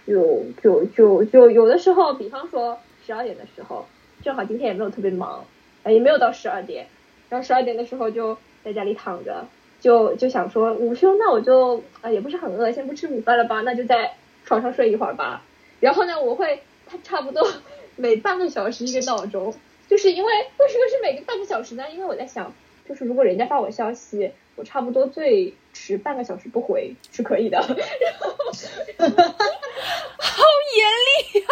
[0.07, 3.85] 就就就就有的时候，比方说十二点的时候，
[4.23, 5.43] 正好今天也没有特别忙，
[5.83, 6.87] 呃也没有到十二点，
[7.27, 9.45] 然后十二点的时候就在家里躺着，
[9.81, 14.13] 就就想说午休，那我就啊、也不是很饿，先不吃午饭了吧，那就在
[14.45, 15.43] 床上睡一会儿吧。
[15.79, 17.51] 然后呢，我会它差不多
[17.95, 19.53] 每半个小时一个闹钟，
[19.89, 21.89] 就是因为为什么是每个半个小时呢？
[21.91, 22.53] 因为我在想，
[22.87, 27.59] 就是如果人家发我消息，我差不多最迟半个小时不回是可以的。
[27.59, 27.67] 好
[30.77, 31.47] 严厉呀、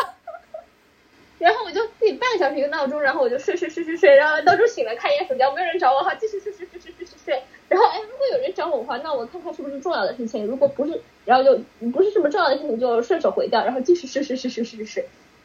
[1.39, 7.41] 然后我就自己半个小时一个闹钟，然后我就睡睡睡睡睡，然后闹钟醒了看一眼手机，没有人找我，好继续睡睡睡睡睡睡睡。
[7.69, 11.57] 然后哎，如果有人找我的话，那我看看是不是重要的事情，如果不是，然后就
[11.91, 14.85] 不是什么重要的事情，就顺手回掉，然后继续睡睡睡睡睡睡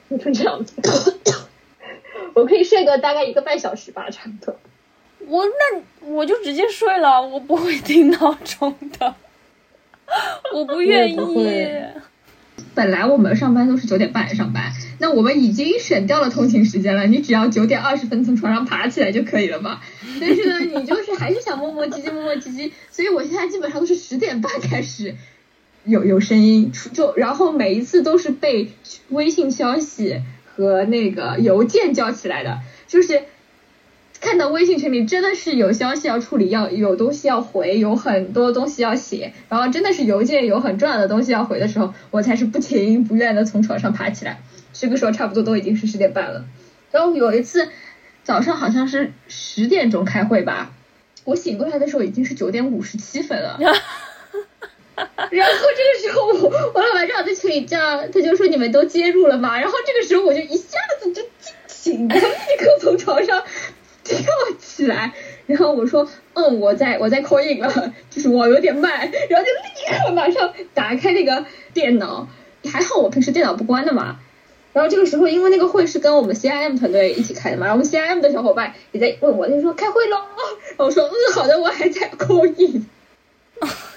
[0.08, 0.80] 睡，就这样子。
[2.34, 4.56] 我可以睡个大概一个半小时吧，差不多。
[5.26, 9.14] 我那我就直接睡了，我不会定闹钟的，
[10.52, 11.86] 我不愿意会。
[12.74, 19.80] 本来我们上班都是九点半上班，那我们已经省掉了通勤时间了，你只要九点二十分从床上爬起来就可以了嘛。
[20.20, 25.14] 但是呢，你就是还是想磨磨唧唧磨磨唧唧，所以我现在基本上都是十点半开始
[25.84, 28.72] 有有声音出，就然后每一次都是被
[29.10, 30.20] 微信消息
[30.56, 32.58] 和那个邮件叫起来的，
[32.88, 33.22] 就是
[34.24, 44.40] 看到微信群里真的是有消息要处理，要有东西要回，有很多东西要写，然后真的是邮件有很重要的东西要回的时候，我才是不情不愿的从床上爬起来。
[44.72, 46.46] 这个时候差不多都已经是十点半了。
[46.90, 47.68] 然后有一次
[48.22, 50.72] 早上好像是十点钟开会吧，
[51.24, 53.58] 我醒过来的时候已经是九点五十七分了。
[54.96, 59.60] 然后这个时候我我老板正好在群里叫，他就说你们都接入了吗？
[59.60, 63.42] 然后这个时候我就一下子就惊醒，然后立刻从床上
[64.04, 64.18] 跳
[64.60, 65.12] 起来，
[65.46, 72.28] 然后我说嗯我在我在 call in 了， 就是我有点慢，然后就立刻马上打开那个电脑，
[72.70, 74.20] 还好我平时电脑不关的嘛。
[74.72, 82.86] 然后这个时候，因为那个会是跟我们 CIM 团队一起开的嘛，然后我们 CIM 的小伙伴也在问我，他就说开会喽，然后我说嗯好的，我还在 call in。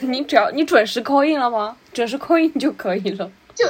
[0.02, 1.76] 你只要你准时扣印了吗？
[1.92, 3.32] 准时扣印就可以了。
[3.56, 3.66] 就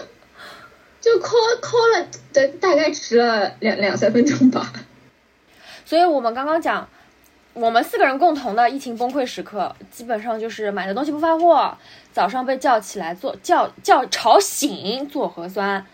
[1.00, 4.74] 就 call call 了大大概迟了两两三分钟吧。
[5.88, 6.86] 所以我们刚刚讲，
[7.54, 11.78] 我们四个人共同的疫情崩溃时刻，基本上就是买的东西不发货，
[12.12, 15.86] 早上被叫起来做叫叫吵醒做核酸，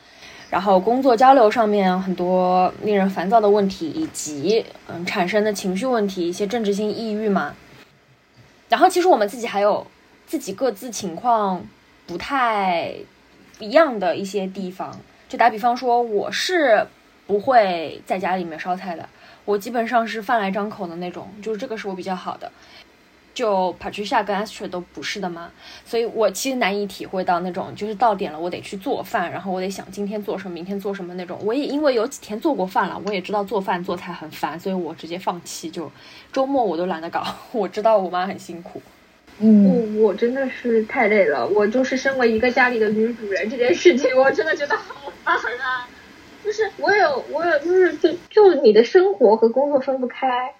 [0.50, 7.54] 然后工作交流上面很多令人烦躁的问题，以及嗯产生的情绪问题，一些政治性抑郁嘛。
[8.70, 9.86] 然后其实我们自己还有
[10.26, 11.64] 自己各自情况
[12.08, 12.96] 不太
[13.60, 16.84] 一样的一些地方，就打比方说，我是
[17.28, 19.08] 不会在家里面烧菜的。
[19.46, 22.52] 我基本上是饭来张口的那种，就是这个是我比较好的。
[23.34, 25.52] 就 Patricia 跟 Astrid 都不是的嘛，
[25.84, 31.40] 所以我其实难以体会到那种就是到点了我得去做饭，然后我得想今天做什么，明天做什么那种。
[31.44, 35.92] 我也因为有几天做过饭了，我也知道做饭做菜很烦，所以我直接放弃，就
[36.32, 37.26] 周末我都懒得搞。
[37.54, 38.80] 我知道我妈很辛苦，
[39.40, 45.90] 嗯，我我真的是太累了，我就是身为一个家里的女主人这件事情，我真的觉得好烦啊！
[46.44, 50.54] 就是我有我有就是就就你的生活和工作分不开，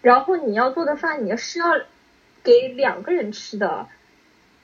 [0.00, 1.66] 然后你要做的饭你是要
[2.44, 3.88] 给两个人吃的，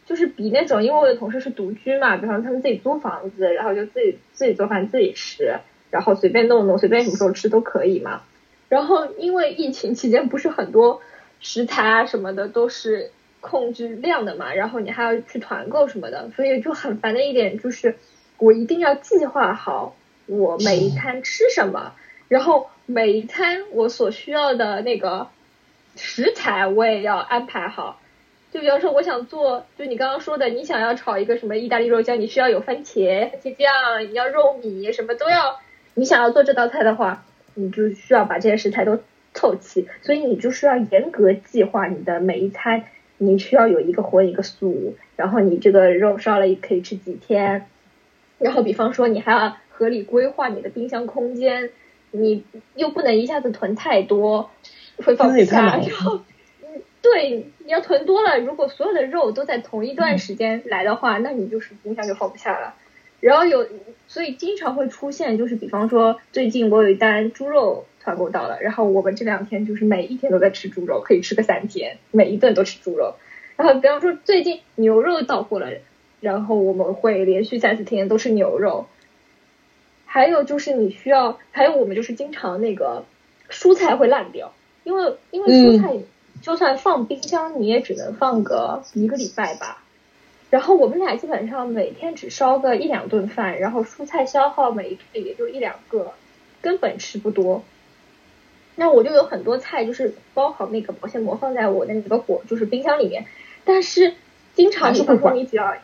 [0.06, 5.58] 就是比那种因为我的同事是独居嘛，比方他们自己租房子，然后就自己自己做饭自己吃，
[5.90, 8.22] 然后随便弄弄，随便什么时候吃都可以嘛。
[8.68, 11.00] 然后因为疫情期间不是很多
[11.40, 17.96] 食材啊什么的都是控制量的嘛，然后你还要去团购什么的，所以就很烦的一点就是
[18.38, 19.96] 我一定要计划好
[20.26, 21.92] 我每一餐吃什么，
[22.28, 25.28] 然后每一餐我所需要的那个
[25.96, 28.00] 食材我也要安排好。
[28.52, 35.58] 就比方说，我想做，就你刚刚说的，你想要炒一个什么意大利肉酱，你需要有番茄、番茄酱，你要肉米，什么都要。
[35.94, 39.00] 你想要做这道菜的话，你就需要把这些食材都
[39.32, 42.84] 凑齐，所以你就需要严格计划你的每一餐。
[43.18, 47.66] 你需要有一个荤一个素，然后你这个肉烧了可以吃几天，
[48.38, 51.70] 然后比方说你还要合理规划你的冰箱空间，
[52.12, 52.44] 你
[52.76, 54.50] 又不能一下子囤太多，
[55.04, 55.78] 会放不下。
[55.78, 56.20] 然后，
[56.62, 62.74] 嗯，对，你要囤多了，如果所有的肉都在同一段时间来的话，那你就是冰箱就放不下了。
[63.18, 63.66] 然后有，
[64.06, 73.16] 所以经常会出现，就是比方说最近我有一单猪肉团购到了，然后我们这两天就是每一天都在吃猪肉，可以吃个三天，每一顿都吃猪肉。
[73.56, 75.68] 然后比方说最近牛肉到货了，
[76.20, 78.86] 然后我们会连续三四天都吃牛肉。
[80.14, 83.04] 还有就是你需要，还有我们就是经常那个
[83.50, 84.54] 蔬菜会烂掉，
[84.84, 85.92] 因为因为蔬菜
[86.40, 89.82] 就算放冰箱，你也只能放个一个礼拜吧。
[90.50, 96.12] 然后我们俩基本上每天只烧个一两顿饭，然后蔬菜消耗每一顿也就一两个，
[96.62, 97.64] 根本吃不多。
[98.76, 103.26] 那我就有很多菜，就是包好那个保鲜膜放在我的那个果，就是冰箱里面。
[103.64, 104.14] 但是
[104.54, 105.74] 经常比方说还是会管你只要，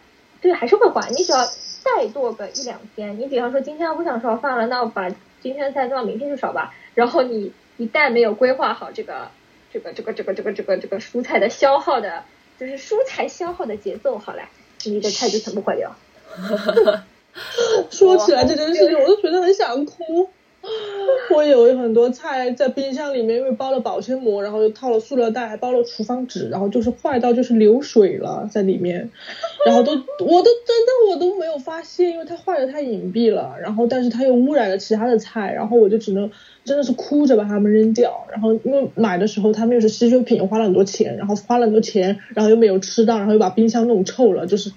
[0.40, 1.38] 对，还是会管，你只要
[1.82, 3.18] 再剁个一两天。
[3.18, 5.08] 你比方说今天不想烧饭了，那我把
[5.40, 6.74] 今天的菜放到明天去烧吧。
[6.94, 9.30] 然后你一旦没有规划好这个
[9.72, 12.24] 这个这个这个这个这个这个蔬菜的消耗的，
[12.58, 14.42] 就是蔬菜消耗的节奏好了，
[14.84, 15.96] 你的菜就全部坏掉。
[17.90, 20.28] 说起来这件事情，我都觉得很想哭。
[21.34, 29.10] 我有很多菜在冰箱里面，因为包了保鲜膜，然后又套了塑料袋，还包了厨房纸，然后就是坏到就是流水了在里面，
[29.64, 36.30] 然后都我都真的我都没有发现，因为它坏的太隐蔽了，然后但是它又污染了其他的菜，然后我就只能
[36.64, 44.72] 真的是哭着把它们扔掉，然后因为买的时候他们又是稀缺品，花了很多钱，然后花了很多钱，然后又没有吃到，然后又把冰箱弄臭了，就是，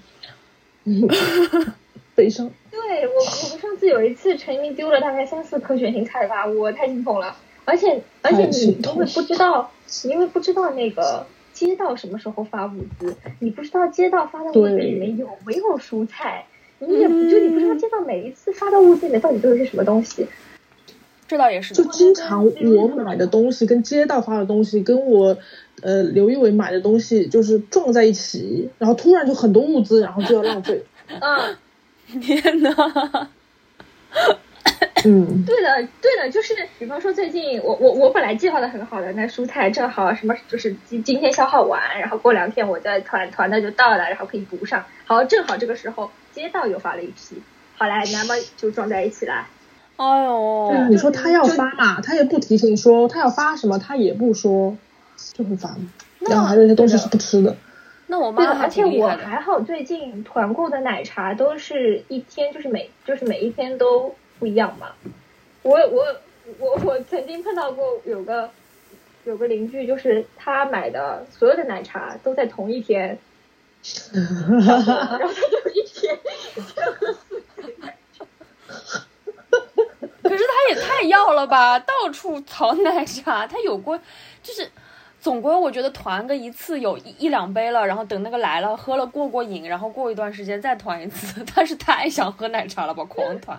[0.84, 1.06] 嗯，
[2.14, 2.50] 悲伤。
[2.86, 7.34] 对我，我们上次有一次陈明丢了大概三四颗卷心菜吧，我太心痛了。
[7.64, 9.70] 而且而且太你因心痛为不知道，
[10.04, 16.44] 你因为不知道那个街道什么时候发物资，你不知道街道发的物资里面有没有蔬菜，
[16.78, 20.26] 你也不就你不知道街道每一次发的物资里面到底都有些什么东西。
[21.26, 21.72] 这倒也是。
[21.72, 25.38] 就经常我买的东西跟街道发的东西跟我
[25.82, 30.84] 呃刘一伟买的东西就是撞在一起，然后突然就很多物资，然后就要浪费。
[31.08, 31.56] 嗯，
[32.20, 33.28] 天呐，
[35.04, 44.84] 嗯，对的，对的，就是比方说最近我我我本来计划的很好的，那蔬菜正好什么就是今今天消耗完，然后过两天我的团团的就到了，然后可以补上。
[45.04, 47.42] 好，正好这个时候街道又发了一批，
[47.76, 49.46] 好来，那么就撞在一起了。
[49.96, 54.76] 哎呦，你说他要发嘛，他也不提醒说他要发什么，他也不说，
[55.34, 55.76] 就很烦。
[56.20, 57.54] 然后还有一些东西是不吃的，
[58.06, 59.08] 那我妈还而且我。
[59.08, 64.92] 还好，最近团购的奶茶都是一天就是每就是每一天都不一样嘛。
[65.62, 66.04] 我我
[66.58, 68.50] 我我曾经碰到过有个
[69.24, 73.18] 有个邻居，就是他买的所有的奶茶都在同一天，
[74.12, 76.18] 然后他就一天
[76.56, 78.26] 一天喝四杯奶茶。
[80.22, 83.98] 可是他也太要了吧，到处淘奶茶，他有过，
[84.42, 84.70] 就是
[85.24, 91.42] 总归我觉得团个一次有一一两杯了，然后等那个来了喝了过过瘾，然后过一段时间再团一次。
[91.48, 93.58] 他是太想喝奶茶了吧，狂团。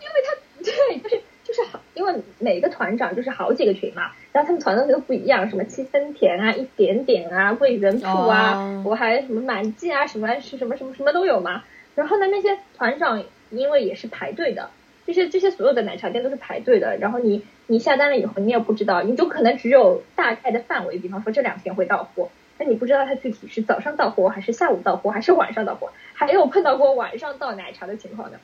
[0.00, 11.62] 因为他对，就是就是好，因为每个团长就是好几个群嘛，然后他们团的都不一样，什么七分甜啊、一点点啊、桂圆铺啊，哦我还什么满记啊、什么是什么什么什么都有嘛。
[11.94, 14.70] 然后呢，那些团长因为也是排队的，
[15.06, 22.30] 这些这些所有的奶茶店都是排队的，然后你你下单了以后，你也不知道，你就可能只有大概的范围，比方说这两天会到货。
[22.58, 25.90] 那你不知道它具体是早上到货，还是下午到货，还是晚上到货？
[26.14, 28.38] 还有碰到过晚上到奶茶的情况呢，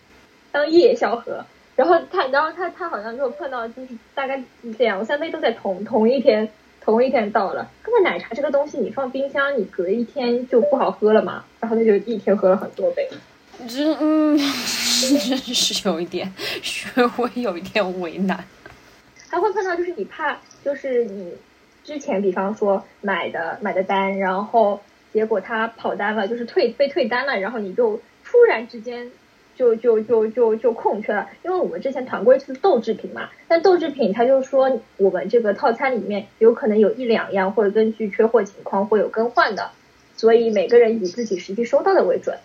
[0.50, 1.44] 当夜宵喝。
[1.76, 4.42] 然后他，然后他他好像就碰到就是大概
[4.78, 6.48] 两三杯都在同同一天
[6.80, 7.70] 同一天到了。
[7.84, 11.44] 根本奶茶这个东西，你放冰箱，你隔一天就不好喝了嘛。
[11.60, 13.08] 然后他就一天喝了很多杯。
[13.68, 14.36] 这嗯，
[15.00, 16.32] 真 是有一点
[16.62, 18.44] 稍微有一点为难。
[19.28, 21.34] 还会碰到就是你怕就是你
[21.84, 24.80] 之前比方说买的买的单，然后
[25.12, 29.10] 结果他跑单了，就是退被退单了，然后你就突然之间
[29.56, 39.70] 就就就就就空缺了，因为我们之前团过一次豆制品嘛，但豆制品他就说我们这个套餐里面有可能有一两样会根据缺货情况会有更换的，
[40.16, 42.38] 所以每个人以自己实际收到的为准。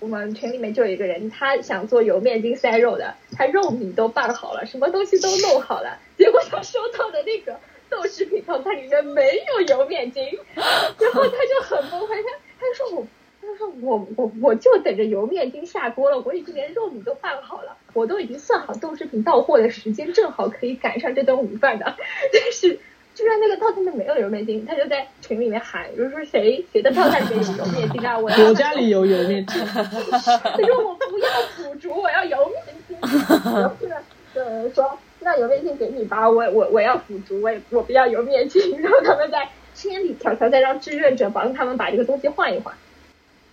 [0.00, 10.24] 我们群里面就有一个人，他想做油面筋塞肉的，他肉米都拌好了，什么东西都弄好了，结果他收到的那个豆制品套餐里面没有油面筋，
[10.54, 12.30] 然后他就很崩溃，他
[12.60, 13.06] 他就说我。
[13.38, 21.94] 他就说我我我就等着油面筋下锅了，我已经连肉米都拌好了，我都已经算好豆制品到货的时间，正好可以赶上这顿午饭的。
[22.32, 22.80] 但是
[23.16, 28.18] 居然那个套餐里没有油面筋，他就在群里面喊，就是说谁谁的套餐里面有油面筋啊？
[28.18, 32.96] 我要 我家里有油面筋，他说我不要腐竹，我要油面筋。
[33.00, 33.96] 然后呢，
[34.34, 38.78] 呃，说那油面筋给你吧，我我我要腐竹，我也我不要油面筋。
[38.82, 42.74] 然后他们在千里迢迢再让志愿者帮他们把这个东西换一换，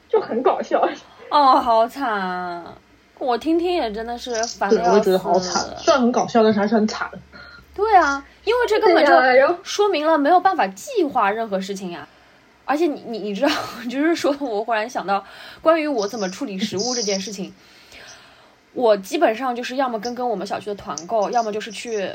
[0.09, 0.85] 就很搞笑。
[1.29, 2.77] 哦，好惨啊！
[3.17, 7.09] 我听听也真的是烦对的，要我也觉得好死惨，虽然很搞笑，但是还是很惨。
[7.75, 12.07] 对啊，因为这根本就说明了没有办法计划任何事情呀。
[12.65, 13.49] 而且你你你知道，
[13.89, 15.25] 就是说我忽然想到，
[15.61, 17.53] 关于我怎么处理食物这件事情，
[18.73, 22.09] 我基本上就是要么跟跟我们小区的团购，要么就是去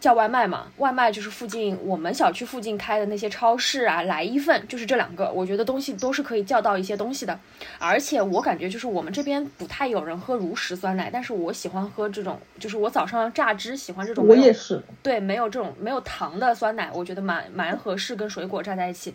[0.00, 7.38] 叫外卖嘛，外卖就是附近我们小区附近开的那些超市啊，来一份就是这两个，我觉得东西都是可以叫到一些东西的。
[7.78, 14.26] 而且我感觉就是我们这边不太有人喝如实酸奶，但是我喜欢喝这种，就是我早上榨汁喜欢这种。
[14.26, 14.82] 我也是。
[15.02, 19.14] 对，没有这种没有糖的酸奶，我觉得蛮蛮合适，跟水果榨在一起，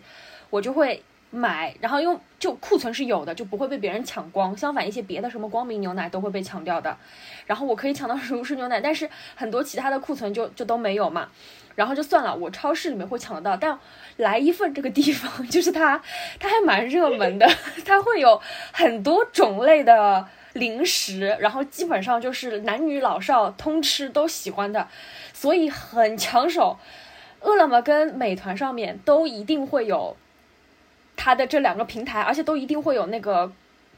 [0.50, 1.02] 我就会。
[1.36, 4.56] 买，然后用就库存是有的，就不会被别人抢光。
[4.56, 6.96] 相反，一些别的什么光明牛奶都会被抢掉的。
[7.44, 11.28] 然后我可以抢到 如实牛奶，但是很多其他的库存就就都没有嘛。
[11.74, 13.54] 然后就算了，我超市里面会抢得到。
[13.54, 13.78] 但
[14.16, 16.00] 来一份这个地方， 就是它，
[16.40, 17.46] 它还蛮热门的，
[17.84, 18.40] 它会有
[18.72, 24.88] 很多种类的零食，然后基本上就是男女老少通吃都喜欢的，
[25.34, 26.78] 所以很抢手。
[27.42, 30.16] 饿了么跟美团上面都一定会有。
[31.16, 33.50] 它的这两个平台，而且都一定会有那个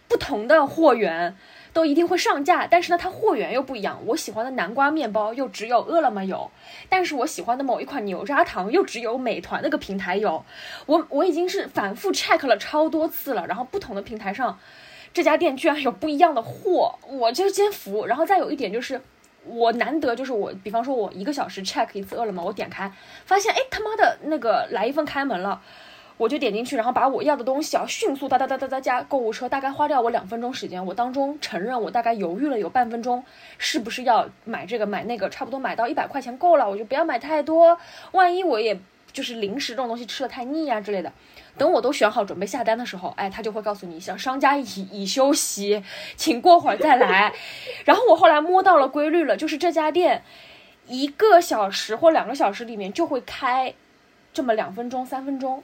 [0.07, 1.37] 不同的货源，
[1.73, 2.67] 都一定会上架。
[2.67, 4.01] 但是呢，它货源又不一样。
[4.07, 6.51] 我喜欢的南瓜面包又只有饿了么有，
[6.89, 10.43] 但是我喜欢的某一款牛轧糖又只有美团那个平台有。
[10.87, 14.59] 我我已经是反复 check 了超多次了，然后不同的平台上，
[15.13, 18.07] 这家店居然有不一样的货，我就先服。
[18.07, 19.01] 然后再有一点就是，
[19.45, 22.91] 我难得就是我，比方说我一个小时 check 一次饿了么，我点开
[23.27, 25.61] 发现，哎他妈的那个来一份开门了。
[26.19, 30.85] 我就点进去，然后把我要的东西啊迅速哒哒哒哒哒加购物车，大概花掉我两分钟时间。
[30.85, 33.25] 我当中承认，我大概犹豫了有半分钟，
[33.57, 35.31] 是不是要买这个买那个？
[35.31, 37.79] 差不多买到一百块钱够了，我就不要买太多，
[38.13, 38.79] 万一我也
[39.13, 41.13] 就是零食这种东西吃的太腻啊之类的。
[41.57, 45.83] 等我都选好准备下单的时候，哎，他就会告诉你，像商家已已休息，
[46.17, 47.33] 请过会儿再来。
[47.85, 50.23] 然后我后来摸到了规律了，就是这家店
[50.87, 53.75] 一个小时或两个小时里面就会开
[54.33, 55.63] 这么两分钟、三分钟。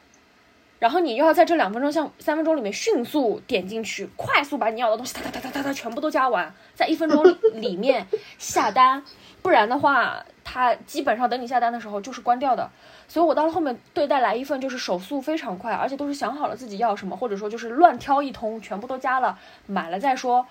[0.79, 8.07] 然后你又要在这两分钟、像三分钟里面迅速点进去，快速把你要的东西哒哒哒哒哒哒全部都加完，在一分钟 里面
[8.39, 9.03] 下单，
[9.41, 12.70] 不然的话，它基本上等你下单的时候就是关掉的。
[13.07, 20.47] 所以我到了后面对待来一份就是手速非常快，而且都是想好了自己要什么，或者说就是乱挑一通，全部都加了，买了再说。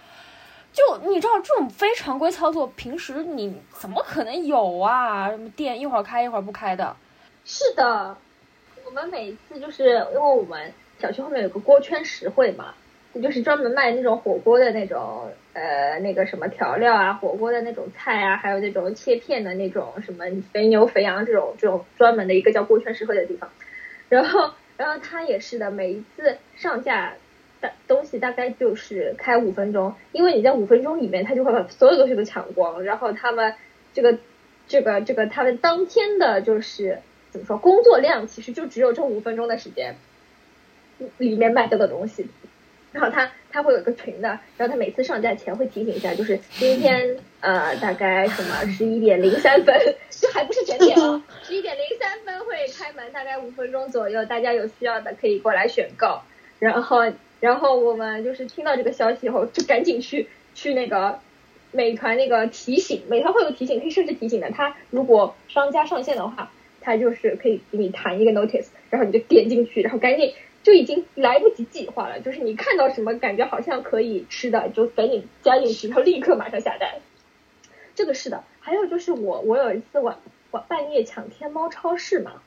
[0.72, 5.30] 就你知道这种非常规操作，平时你怎么可能有啊？
[5.30, 6.96] 什么店一会儿开一会儿不开的？
[7.46, 8.18] 是的。
[8.86, 12.74] 我们每次就是因为我们小区后面有个锅圈实惠嘛，
[13.22, 23.50] 就是专门卖那种火锅的那种呃那个什么调料啊，火锅的那种菜啊，还有那种切片的那种什么肥牛肥羊这种这种专门的一个叫锅圈实惠的地方。
[24.10, 27.14] 然后然后他也是的，每一次上架
[27.62, 32.84] 的东西大概就是开五分钟，因为你在五分钟里面，他就会把所有东西都抢光。
[32.84, 33.56] 然后他们
[33.94, 34.18] 这个
[34.68, 37.00] 这个这个他们当天的就是。
[37.34, 37.58] 怎么说？
[37.58, 39.96] 工作量其实就只有这五分钟的时间，
[41.18, 42.28] 里面卖掉的东西。
[42.92, 49.76] 然后他他会有一个群的，然后他每次上架前会提醒一下，就是今天呃大概什么十一点零三分，
[50.12, 56.20] 就还不是整点哦， 十一点零三分会开门，大概五分钟左右，大家有需要的可以过来选购。
[56.60, 57.00] 然后
[57.40, 61.20] 然后我们就是听到这个消息以后，就赶紧去去那个
[61.72, 64.52] 美团那个提醒，美团会有提醒，可以设置提醒的。
[64.52, 66.52] 他如果商家上线的话。
[66.84, 72.20] 它就是可以给你弹一个 notice，然后你就点进去，然后赶紧就已经来不及计划了。
[72.20, 76.96] 就是你看到什么感觉好像可以吃的，就赶紧加进去，然后立刻马上下单。
[77.96, 78.44] 这个是的。
[78.66, 80.18] 还有就是我我有一次晚
[80.52, 82.42] 晚半夜抢天猫超市嘛，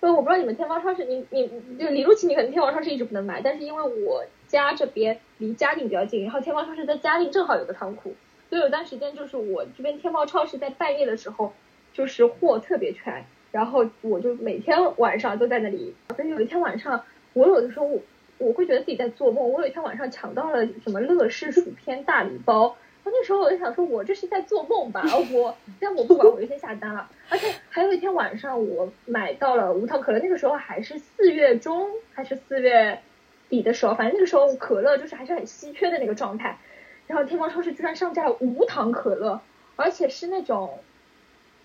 [0.00, 8.14] 因为我不知道你们天猫超市，你你就李路奇，你可能天猫超市一直不能买，但是因为我家这边离嘉定比较近，然后天猫超市在嘉定正好有个仓库，
[8.48, 11.52] 所以有段时间就是我这边天猫超市在半夜的时候
[11.92, 13.24] 就是货特别全。
[13.52, 15.94] 然后我就每天晚上都在那里。
[16.14, 18.00] 所以有一天晚上，我有的时候我
[18.38, 19.50] 我会觉得自己在做梦。
[19.50, 25.02] 我有一天晚上抢到了什么乐事薯片大礼包，那时候我就想说，我这是在做梦吧？
[25.32, 27.08] 我但我不管，我就先下单了。
[27.28, 30.18] 而且还有一天晚上，我买到了无糖可乐。
[30.18, 33.00] 那个时候还是四月中还是四月
[33.48, 36.58] 底的时候，反正那个时候可乐就是还是很稀缺的那个状态。
[37.06, 39.40] 然后天猫超市居然上架了无糖可乐，
[39.76, 40.78] 而且是那种。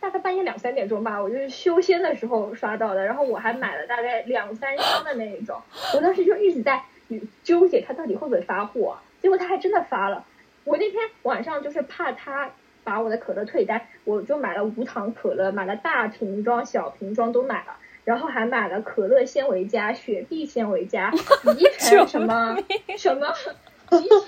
[0.02, 5.62] 大概半夜两三点钟吧，我就是修仙的时候刷到的，然后我还买了大概两三箱的那一种，
[5.94, 6.84] 我当时就一直在
[7.44, 10.26] 纠结它到底会不会发货，结果它还真的发了。
[10.64, 12.50] 我那天晚上就是怕它
[12.84, 21.12] 把我的可乐退单，我就买了无糖可乐，买了大瓶装、小瓶装都买了，然后还买了可乐纤维加、雪碧纤维加、
[21.56, 22.58] 怡泉什么
[22.98, 23.28] 什么
[23.92, 24.20] 怡泉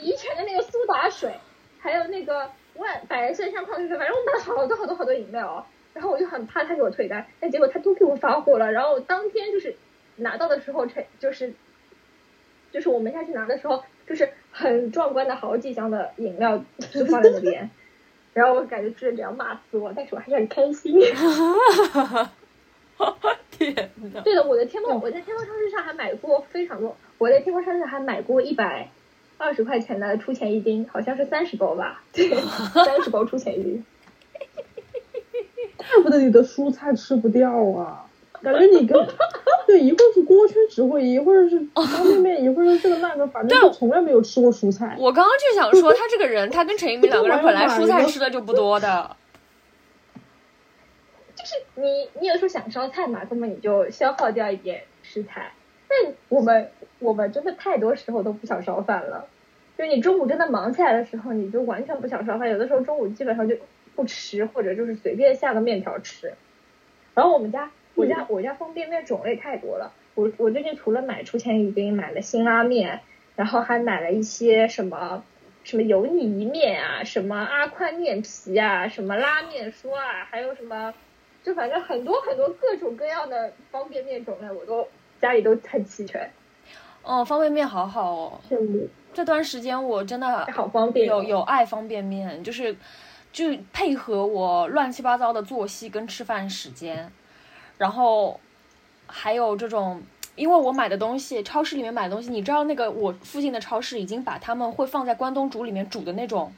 [0.00, 1.34] 怡泉的那个苏打水，
[1.78, 2.50] 还有那个。
[2.78, 9.76] 万百胜像矿泉水，反正我买了好多好多好多饮料，然后我就很怕他给我退单，但结果他都给我发货了，然后当天就是
[10.16, 11.52] 拿到的时候，才就是
[12.72, 17.70] 就是我们下去拿的时候，就是很壮观的好几箱的饮料就放在那边，
[18.32, 20.98] 然后我感觉质量骂死我，但是我还是很开心。
[23.50, 23.74] 天
[24.12, 24.20] 哪！
[24.22, 28.88] 对的，我的天猫，我在天猫超市上还买过非常多，我在天猫超市还买过一百
[29.38, 32.28] 二十块钱的出钱一斤，好像是三十包吧，对，
[32.84, 33.84] 三十包出钱一斤。
[35.76, 38.04] 怪不得你的蔬菜吃不掉啊！
[38.42, 39.08] 感觉你跟
[39.66, 44.96] 对一会儿是锅圈实惠，一会儿是 方便面，一会儿是这个那个，反正就从来没有吃过蔬菜。
[44.98, 49.16] 我刚刚就想说，他这个人，他跟陈一鸣两个人本来蔬菜吃的就不多的。
[51.36, 55.52] 就是你，你有时候想烧菜嘛，那么你就消耗掉一点食材。
[55.88, 59.28] 但我们我们真的太多时候都不想烧饭了，
[59.76, 62.48] 就是你中午真的忙起来的时候，你就完全不想烧饭。
[62.50, 63.56] 有的时候中午基本上就
[63.94, 66.34] 不吃，或者就是随便下个面条吃。
[67.14, 73.00] 然后我们家我家我家方便面种类太多了，我我最近除了买出前已经，买了辛拉面，
[73.36, 75.24] 然后还买了一些什么。
[75.64, 80.94] 什么油腻面啊，什么阿宽面皮啊，什么拉面说啊，还有什么，
[81.42, 84.88] 就反正很多很多各种各样的方便面种类，我都
[85.20, 86.30] 家里都很齐全。
[87.02, 88.40] 哦，方便面好好哦。
[88.50, 88.88] 羡慕。
[89.14, 92.76] 这段时间我真的好方便、哦，有有爱方便面，就是
[93.32, 97.10] 就配合我乱七八糟的作息跟吃饭时间，
[97.78, 98.38] 然后
[99.06, 100.02] 还有这种。
[100.36, 106.52] 因为我买的东西，超市里面买的东西，你知道那个我附近的超市已经把他们会放在关东煮里面煮的那种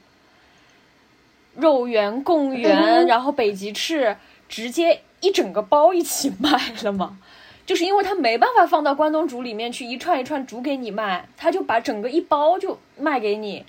[1.55, 4.15] 肉圆、贡圆，然后北极翅，
[4.47, 6.51] 直接一整个包一起 卖
[6.83, 7.17] 了嘛。
[7.65, 13.65] 就是因为他没办法放到关东煮里面去一串一串煮给你卖，他就把整个一包就卖给你。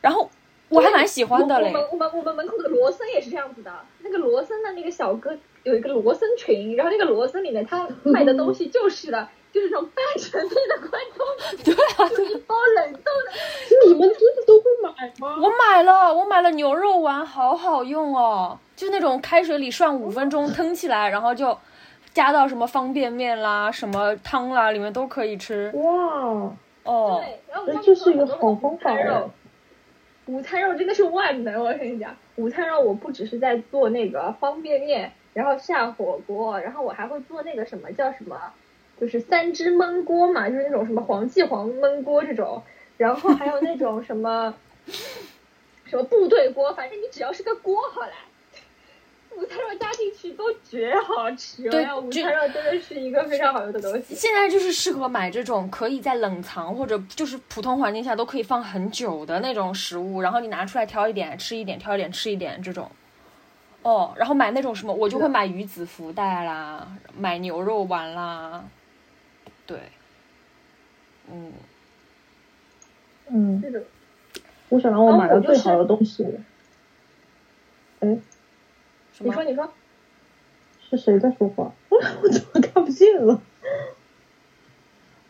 [0.00, 0.30] 然后
[0.68, 1.68] 我还蛮喜欢的嘞。
[1.68, 5.36] 我们我们我们门口的罗森也是这样子的，那个罗森的那个小哥。
[5.62, 11.26] 有一个罗森群，然后那个罗森里面他卖的东西就是的，就是那种半成品的关东
[11.62, 13.86] 对啊，就一包冷冻的。
[13.86, 15.36] 你们真的都会买吗？
[15.38, 21.58] 我买了，我买了牛肉丸，好好用哦，就那种开水里涮五分钟，腾起来，然后就
[22.12, 25.70] 加到什么方便面啦、什么汤啦里面都可以吃。
[25.74, 26.52] 哇，
[26.84, 29.30] 哦，对，然后这是一个好方法哦。
[30.26, 35.12] 午餐肉真的是万能，我跟你讲，午餐肉我不只是在做那个方便面。
[35.32, 38.36] 然后下火锅，然后我还会做那个什么叫什么，
[39.00, 42.60] 就是三汁焖锅嘛，就是那种什么黄记煌焖锅这种，
[42.96, 44.52] 然后还有那种什么
[45.84, 48.12] 什么部队锅，反正你只要是个锅好了，
[49.36, 51.68] 午餐肉加进去都绝好吃。
[51.70, 54.14] 对，午餐肉真的是一个非常好用的东西。
[54.14, 62.90] 现在就是适合买这种可以在冷藏或者就是普通环境下都可以放很久的那种食物，然后你拿出来挑一点吃一点，挑一点吃一点这种。
[63.82, 68.62] 哦，然后买那种什么，我就会买鱼子福袋啦，买牛肉丸啦，
[69.66, 69.78] 对，
[71.32, 71.52] 嗯，
[73.28, 73.82] 嗯，这个。
[74.68, 76.24] 我想让我买的最好的东西，
[78.00, 78.18] 哎，
[79.22, 79.68] 你说你说，
[80.88, 81.72] 是谁在说话？
[81.90, 83.40] 我怎么看不见了？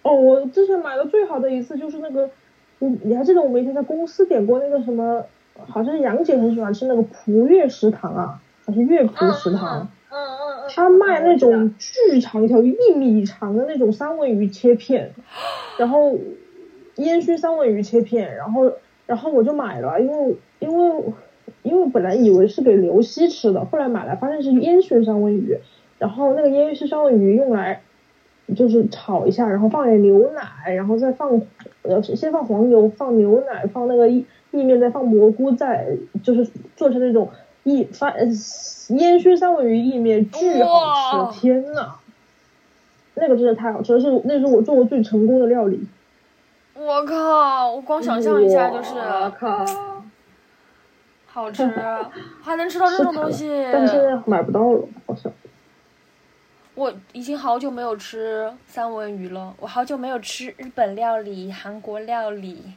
[0.03, 2.30] 哦，我之前买的最好的一次就是那个，
[2.78, 5.26] 你你还记得我们以前在公司点过那个什么？
[5.66, 9.91] 好像杨姐很喜欢吃那个璞悦食堂啊，还是悦璞食堂？
[10.11, 10.70] 嗯嗯嗯。
[10.70, 15.12] 他卖那种巨长一条一米长的那种三文鱼切片，
[15.78, 16.16] 然后
[16.97, 18.72] 烟熏三文鱼切片，然后
[19.07, 21.12] 然后我就买了，因为因为
[21.62, 25.58] 因为本来以为是给刘希吃的，后来买来发现是烟熏三文鱼，
[25.98, 27.82] 然后那个烟熏三文鱼用来
[28.56, 31.42] 就是炒一下，然后放点牛奶，然后再放
[31.82, 34.26] 呃先放黄油，放牛奶，放那个意。
[34.52, 37.30] 意面再放蘑菇，再就是做成那种
[37.62, 38.12] 意发
[38.88, 41.40] 烟熏三文鱼意面，巨好吃！
[41.40, 41.94] 天呐，
[43.14, 45.86] 那个真的太好吃了，是那是我做过最成功的料理。
[46.74, 47.70] 我靠！
[47.70, 49.64] 我光想象一下就是，我靠，
[51.32, 51.64] 好吃，
[52.42, 53.48] 还能吃到这种东西。
[53.72, 55.32] 但是现在买不到了，好像。
[56.74, 62.74] 我已经好久没有吃三文鱼了，我好久没有吃日本料理、韩国料理。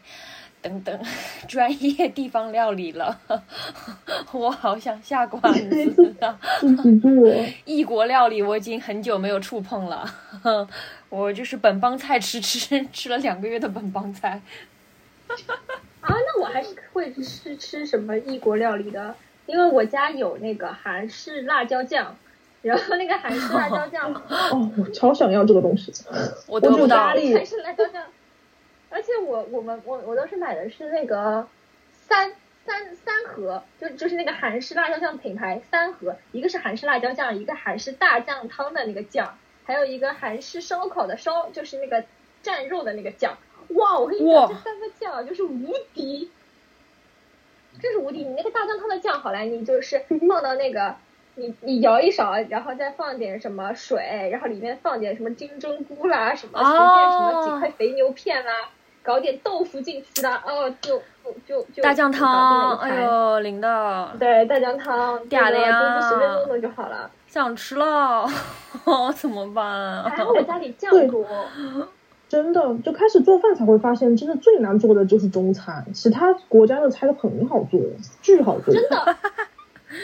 [0.62, 0.98] 等等，
[1.46, 3.20] 专业地方料理了，
[4.32, 6.40] 我好想下馆 子啊！
[7.66, 10.10] 异国料理我已经很久没有触碰了，
[11.10, 14.42] 我就是本帮菜吃吃吃了两个月的本帮菜。
[16.02, 19.16] 啊，那我还是会吃吃什么异国料理的，
[19.46, 22.16] 因为我家有那个韩式辣椒酱，
[22.62, 24.12] 然后那个韩式辣椒酱，
[24.52, 25.94] 哦，我超想要这个东西，
[26.48, 28.04] 我都不到韩式辣椒酱。
[28.90, 31.48] 而且我我们我我当时买的是那个
[31.92, 32.32] 三
[32.64, 42.04] 三三盒，就就是那个韩式辣椒酱品牌三盒，一个是韩式辣椒酱，一个韩式大酱汤的那个酱，还有一个韩式烧烤的烧，就是那个
[42.44, 43.38] 蘸肉的那个酱。
[43.70, 46.30] 哇，我跟你讲，这三个酱就是无敌，
[47.82, 48.24] 真是无敌！
[48.24, 50.96] 你那个大酱汤的酱好了，你就是放到那个，
[51.36, 58.70] 你你舀一勺，然后再放点什么水，然后里面放点什么金针菇啦，什么随便什么几块肥牛片啦，
[59.02, 64.12] 搞点豆腐进去啦，哦，就就就就大酱汤，哎呦，领导。
[64.20, 67.10] 对，大酱汤，嗲的呀就随便弄弄就好了。
[67.28, 68.28] 想吃了，
[69.18, 70.08] 怎么办啊？
[70.08, 71.26] 还好我家里酱多，
[72.34, 77.80] 真的就开始做饭才会发现，真的最难做的就是中餐，其他国家的菜都很好做，
[78.24, 78.74] 巨好做。
[78.74, 79.18] 真的。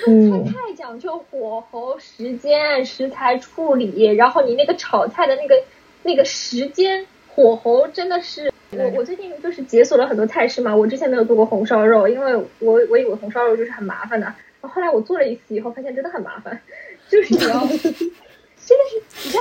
[0.06, 5.56] 嗯，太讲究火候、时间、食材处理，然后你那个炒菜的那个
[6.04, 10.76] 那个时间、火候，真的是我我最近就是解锁了很多菜式嘛。
[10.76, 16.62] 我之前没有做过红烧肉，因为我我以为红烧肉就是很麻烦的，然后后来我做了一次以后，发现真的很麻烦，
[17.10, 19.40] 就是你要 真的是你在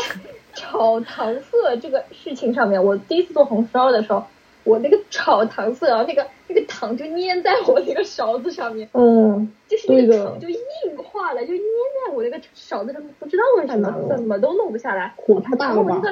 [0.59, 4.27] 炒糖色这个事情上面，我第一次做红烧的时候，
[4.65, 8.89] 我那个炒糖色啊，那个那个糖就粘在我那个勺子上面。
[8.93, 10.59] 嗯，就是那个糖就硬
[10.97, 11.63] 化了，就粘
[12.07, 15.15] 在我那个勺子上面，不知道为什么怎么都弄不下来。
[15.17, 16.03] 火太大了吧？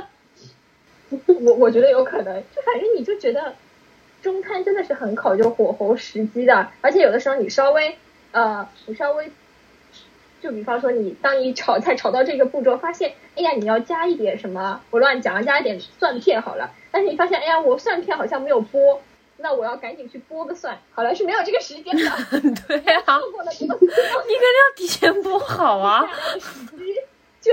[1.11, 3.55] 这个，我我觉得有可能，就反正你就觉得
[4.22, 7.97] 中餐真的是很考究火候时机的，而且有的时候你稍微
[8.30, 9.30] 呃，你稍微。
[10.43, 14.80] 就比方说你，当你炒菜炒到这个步骤，发现，哎呀，你要加一点什么？
[14.91, 16.70] 我乱讲，加一点蒜片好了。
[16.91, 18.99] 但是你发现，哎呀，我蒜片好像没有剥，
[19.39, 20.78] 那我要赶紧去剥个蒜。
[20.93, 22.03] 好了，是没有这个时间的。
[22.68, 23.97] 对啊， 错过了这个 你肯定
[24.28, 26.09] 要提前剥好啊。
[27.41, 27.53] 就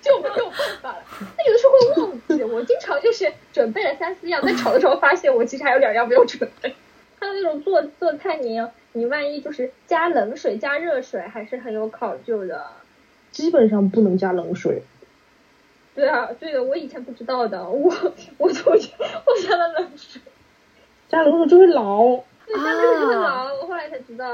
[0.00, 1.02] 就没有办法了。
[1.36, 6.74] 那有的时候会忘记，我经常就是准备了三四样，在炒的时候发现我其实还有两样没有准备。
[7.18, 8.60] 还有那种做做菜你，
[8.96, 12.64] 你万一就是加冷水、加热水，还是很有考究的。
[13.32, 14.82] 基本上不能加冷水。
[15.96, 17.92] 对啊，对的，我以前不知道的，我
[18.38, 20.22] 我总觉我加了冷水，
[21.08, 22.04] 加冷水就会老。
[22.46, 24.26] 对，加冷水就会老，我后来才知道。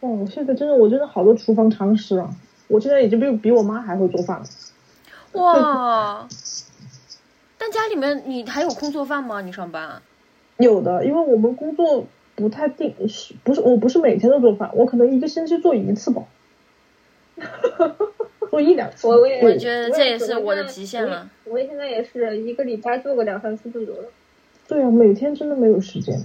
[0.00, 2.28] 哦，现在真的，我真的好多厨房常识啊！
[2.68, 4.44] 我现在已经比比我妈还会做饭了。
[5.40, 6.28] 哇！
[7.56, 9.40] 但家里面你还有空做饭吗？
[9.40, 10.02] 你上班？
[10.58, 16.22] 有的，因为我们工作不太定，是不是我不是每天都做饭，我可能一个星期做一次吧，
[18.50, 19.06] 做一两次。
[19.06, 21.30] 我我也我觉得这也是我的极限了。
[21.44, 23.94] 我现在也是一个礼拜做个两三次这种。
[24.66, 26.18] 对啊，每天真的没有时间。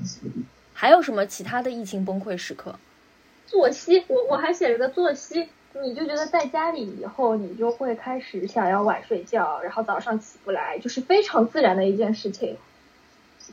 [0.73, 2.75] 还有什么其他的疫情崩溃时刻？
[3.45, 5.47] 作息，我我还写了个作息，
[5.81, 12.55] 你就觉得在家里以后，你就会开始想要晚睡觉，然后早上起不来，就是非常自然的一件事情。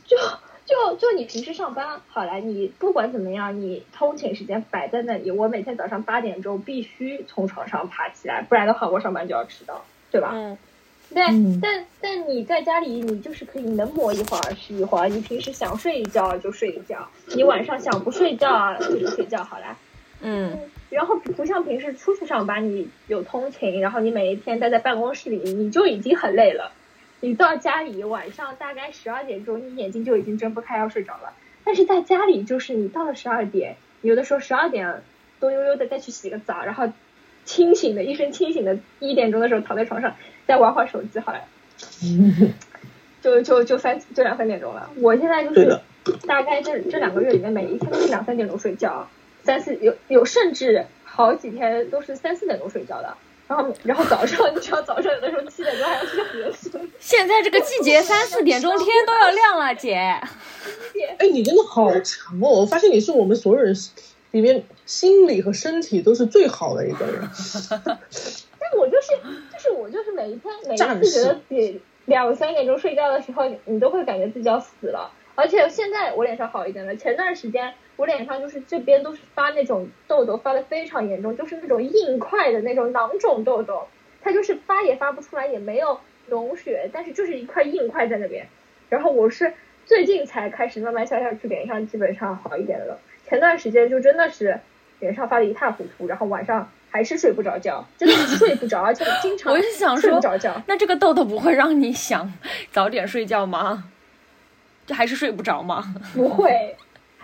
[0.05, 0.17] 就
[0.65, 10.31] 就就你平时上班好了，你不管怎么样，你通勤时间摆在那里，我每天早上八点钟必须从床上爬起来，不然的话我上班就要迟到，对吧？
[10.33, 10.57] 嗯，
[11.13, 15.07] 但、嗯但但你在家里，你就是可以能磨一会儿是一会儿。
[15.07, 19.77] 你平时想睡一觉就睡一觉，你晚上想不睡觉啊就不睡觉好了。
[20.21, 20.57] 嗯，
[20.89, 26.71] 然后不像平时出去上班，你有通勤，然后你每一天待在办公室里，你就已经很累了。
[27.25, 31.33] 你到家里晚上大概十二点钟，你眼睛就已经睁不开，要睡着了。
[31.63, 35.01] 但是在家里，就是你到了十二点，有的时候十二点
[35.39, 36.93] 多悠悠的再去洗个澡，然后
[37.43, 40.15] 清醒的一身清醒的，一点钟的时候躺在床上
[40.45, 41.39] 再玩会儿手机，好了，
[43.23, 44.91] 就就就三就两三点钟了。
[44.97, 45.79] 我现在就是
[46.27, 49.09] 大概这这两个月里面，每一天都是两三点钟睡觉，
[49.41, 53.17] 三四有有甚至好几天都是三四点钟睡觉的。
[53.47, 59.95] 然后然后早上你知道早上有的时候七点钟还要去上学生， 现在这个季节三四点钟 天都要亮了，姐。
[61.19, 62.49] 哎，你真的好强哦！
[62.49, 63.75] 我发现你是我们所有人
[64.31, 67.21] 里面心理和身体都是最好的一个人。
[67.71, 69.09] 但我就是
[69.53, 75.11] 就是我就是每一天每一次觉得自己两三点钟睡觉的时候，你都会感觉自己要死了。
[75.35, 83.87] 而且现在我脸上好一点了，前段时间我脸上就是这边都是发那种痘痘，发的非常严重，就是那种硬块的那种囊肿痘痘，
[84.21, 88.47] 它就是发也发不出来，也没有脓血，但是就是一块硬块在那边。
[88.89, 89.53] 然后我是
[89.85, 92.99] 最近才开始慢慢消下去，脸上基本上好一点了。
[93.27, 94.59] 前段时间就真的是
[94.99, 100.61] 脸上发的一塌糊涂，然后晚上还是睡不着觉，真的是睡不着，而且经常 我是想睡说不着觉。
[100.67, 102.33] 那这个痘痘不会让你想
[102.71, 103.85] 早点睡觉吗？
[104.85, 105.95] 这还是睡不着吗？
[106.13, 106.75] 不会，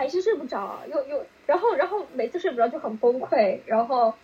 [0.01, 4.15] 还是睡不着，又又然后然后每次睡不着就很崩溃，然后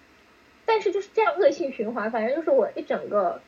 [0.66, 3.40] 但是就是这样恶性循环，反正就是我一整个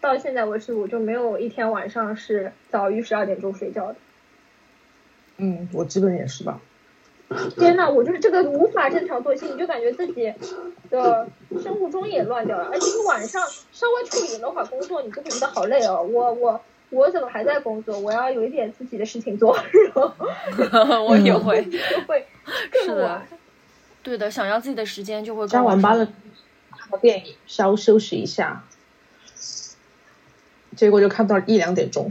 [0.00, 3.96] 到现在为止，我就没有一天晚上是早于十二点钟睡觉的。
[5.36, 6.60] 嗯，我基本也是吧。
[7.56, 10.34] 天呐，我就是这个无法正常作息，你就感觉自己
[10.90, 11.28] 的
[11.62, 13.40] 生物钟也乱掉了，而且你晚上
[13.70, 16.02] 稍微处理了会儿工作，你就会觉得好累哦。
[16.02, 16.60] 我我
[16.90, 17.98] 我怎么还在工作？
[17.98, 19.56] 我要有一点自己的事情做，
[20.72, 21.64] 然后 我也会。
[21.70, 22.26] 就会
[22.70, 23.26] 更是的晚。
[24.02, 26.12] 对的，想要自己的时间就会加跟我说完班了，
[26.70, 28.64] 看个电影，稍休息一下，
[30.74, 32.10] 结果就看到一两点钟。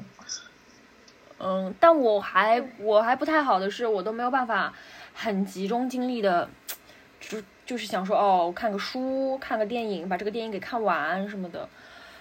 [1.39, 4.73] 嗯，但我还我还不太好的是，我都没有办法
[5.13, 6.49] 很集中精力的，
[7.19, 11.67] 就就是想说哦，看个书，看个电影，把这个电影给看完什么的，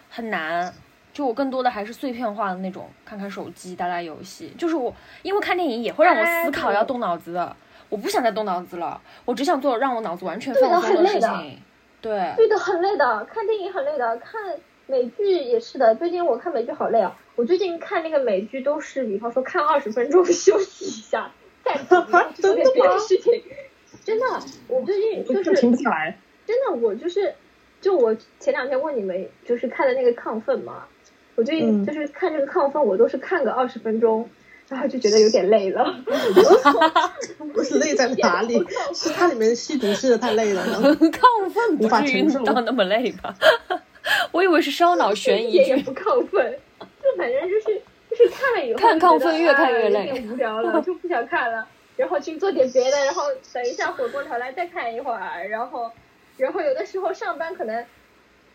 [0.09, 0.73] 很难。
[1.19, 4.53] 就我更多的还是碎片化的那种，看看手机，打打游戏。
[4.57, 7.57] 就是我，因为看电影也会让我思考，要动脑子的。
[7.89, 11.61] 我不想再动脑子了，我只想做让我脑子完全放松很累的事情。
[12.01, 14.41] 对，对的，很累的，看电影很累的，看
[14.87, 15.93] 美剧也是的。
[15.97, 17.19] 最近我看美剧好累啊！
[17.35, 21.33] 我最近看那个美剧都是，比方说看二十分钟 休息一下，
[21.65, 23.43] 暂停，然后去做点别的事情。
[24.05, 24.25] 真的，
[24.69, 26.17] 我最近就就是停不是下来。
[26.47, 27.35] 真的，我就是
[27.81, 30.87] 就我前两天问你们，就是看的那个亢奋嘛，
[31.39, 34.29] 我最近嗯就是看这个亢奋，我都是看个二十分钟。
[34.69, 35.83] 然后就觉得有点累了，
[37.55, 38.63] 不是累在哪里？
[38.95, 40.63] 是它里面吸毒吸的太累了。
[40.67, 43.35] 然后亢奋无法不至于承受到那么累吧？
[44.31, 45.59] 我以为是烧脑悬疑剧。
[45.63, 47.81] 一点也不亢奋，就反正就是
[48.11, 51.67] 就是看了以后看就觉得亢奋越看越累啊有点无聊了，就不想看了，
[51.97, 53.23] 然后去做点别的，然后
[53.55, 55.91] 等一下回过头来再看一会儿，然后
[56.37, 57.87] 然后有的时候上班可能。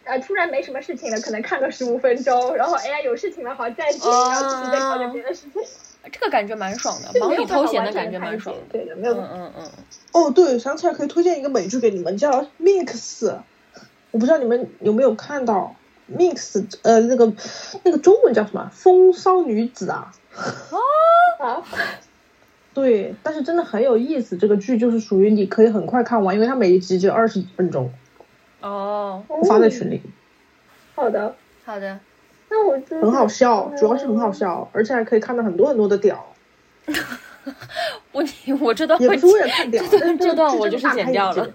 [0.06, 5.62] 啊，突然没什么事情了，可能看个十五分钟，然后哎呀有事情了，好暂停，然后自己再搞点别的事情，
[6.12, 8.62] 这个感觉蛮爽的，忙里偷闲的感觉蛮爽的。
[8.72, 9.72] 对的，没有嗯嗯嗯，
[10.12, 12.86] 哦，对，想起来可以推荐一个美剧给你们，叫《Mix》，
[14.12, 15.76] 我不知道你们有没有看到
[16.18, 16.36] 《Mix》
[16.82, 17.32] 呃，那个
[17.84, 18.70] 那个中文叫什么？
[18.74, 20.12] 风骚女子啊。
[21.40, 21.64] 啊，
[22.74, 27.94] 对，但是真的很有意思，这个剧就是属于你可以很快看完，因为它每一集只有二十几分钟，
[28.64, 30.02] 哦，我发在群里，
[30.96, 31.36] 好的，
[31.66, 32.00] 好的，
[32.48, 36.34] 那我就很好笑，主要是很好笑，而且还可以看到很多很多的屌，
[38.14, 38.24] 我
[38.62, 41.46] 我这段会也不是为了看屌，这但这段我就是剪掉了。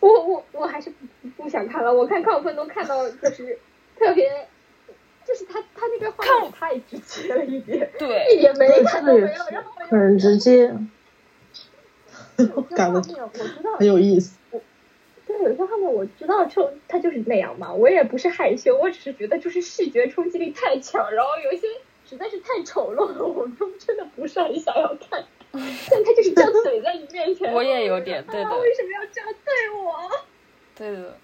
[0.00, 3.58] 我我我还是不不想看了，我看亢奋都看到就是
[3.98, 4.48] 特别，
[5.26, 10.74] 就是他他那个画面太直接了一点， 对，一点没有这个也，然后很直接，
[12.74, 13.28] 感觉
[13.78, 14.38] 很，有意思。
[15.38, 21.66] 对，有些画面我知道就他就是那样嘛，我也不是害羞，我只是觉得就是视觉冲击力太强，然后有一些
[22.08, 25.24] 实在是太丑陋了， 我就真的不是很想要看。
[25.52, 30.10] 但他就是这样怼在你面前，我也有点对的啊，为什么要这样对我？
[30.76, 31.14] 对的。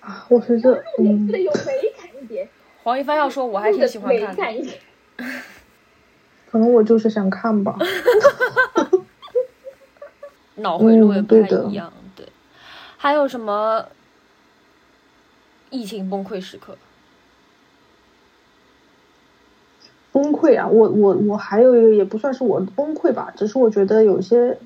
[0.00, 2.48] 啊，我觉得，嗯你不，得有美感一点，
[2.82, 4.34] 黄一帆要说，我还挺喜欢看的。
[4.36, 4.78] 感一点。
[6.50, 7.76] 可能我就是想看吧。
[10.56, 12.01] 脑回路也不嗯对的太一样，对。
[13.02, 13.86] 还有什么
[15.70, 16.78] 疫情崩溃时刻？
[20.12, 20.68] 崩溃啊！
[20.68, 24.56] 我我我还有一个也不算是我崩溃吧，只是我觉得有些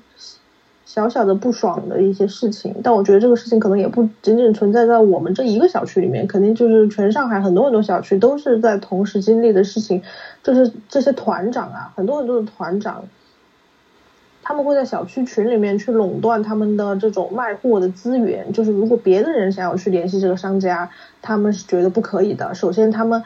[0.85, 10.03] 小小的不爽的一些事情，但我觉得这个事情可能也不仅仅存在在我们这一个小区里面，肯定就是全上海很多很多小区都是在同时经历的事情，
[10.43, 13.07] 就是这些团长啊，很多很多的团长。
[14.47, 20.89] 他们会在小区群里面去垄断他们的这种卖货的资源，就是如果别的人想要去联系这个商家，
[21.21, 22.55] 他们是觉得不可以的。
[22.55, 23.21] 首先，他们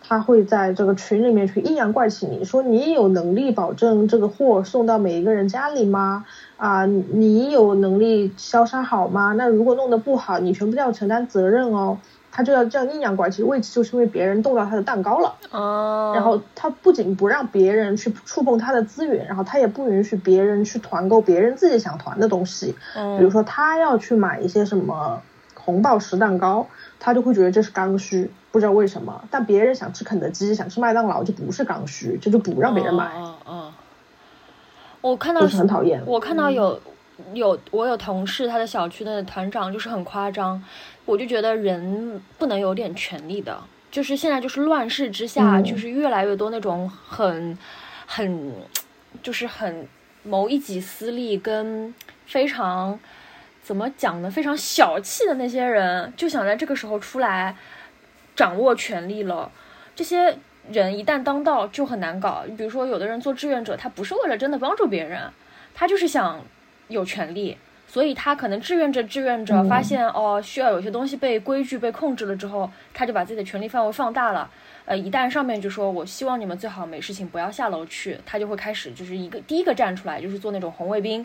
[0.00, 6.24] 他会在这个群里面去阴阳怪气你，说你有能力保证这个货送到每一个人家里吗？
[6.56, 9.32] 啊，你有能力销杀好吗？
[9.32, 11.98] 那如果弄得不好，你全部都要承担责任哦。
[12.32, 15.34] 他就要这样阴阳怪气，为此就是因为别人动到他的蛋糕了。
[15.50, 22.74] 哦，然后他不仅不让别人去触碰他的资源，然后他也不允许别人去团购别人自己想团的东西。
[22.96, 25.20] 嗯，比如说他要去买一些什么
[25.54, 26.66] 红宝石蛋糕，
[26.98, 29.22] 他就会觉得这是刚需，不知道为什么。
[29.30, 33.72] 但别人想吃肯德基、想吃麦当劳就不是刚需，这就不让别人买，嗯嗯嗯。
[35.02, 36.02] 我看到就是很讨厌。
[36.06, 36.78] 我看到有
[37.34, 40.62] 有我有同事，他的小区的团长就是很夸张，
[41.04, 43.58] 我就觉得人不能有点权利的，
[43.90, 47.56] 就是现在就是乱世之下，嗯就是越来越多那种很
[48.06, 48.54] 很
[49.22, 49.86] 就是很
[50.22, 51.94] 谋一己私利跟
[52.26, 52.98] 非常
[53.62, 57.56] 怎么讲呢，非常小气的那些人，就想在这个时候出来
[58.34, 59.50] 掌握权力了，
[59.94, 60.36] 这些。
[60.70, 65.28] 人一旦当道就很难搞，比如说有的人做志愿者，他不是为了真的帮助别人，
[65.74, 66.38] 他就是想
[66.90, 74.50] 有权利，所以他可能志愿者志愿者嗯发现、哦需要有些东西被规矩被控制了之后，他就把自己的权利范围放大了。
[74.84, 81.24] 呃，一旦上面就说我希望你们最好没事情不要下楼去，他就会开始就是一个第一个站出来，就是做那种红卫兵，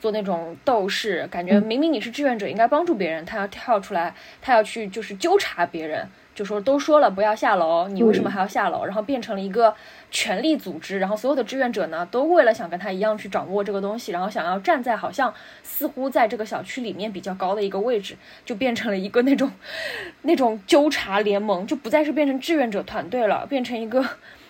[0.00, 6.06] 做那种斗士，感觉明明你是志愿者应该帮助别人，他要跳出来，他要去就是纠察别人。
[6.34, 8.86] 就说都说了不要下楼，你为什么还要下楼？
[8.86, 9.74] 然后变成了一个
[10.12, 15.32] 权力组织，然后所有的志愿者呢，都为了想跟他一样去掌握这个东西，然后想要站在好像
[15.62, 19.50] 似乎在这个小区里面比较高的一个位置，就变成了一个那种
[20.22, 24.06] 那种纠察联盟，就不再是变成志愿者团队了，变成一个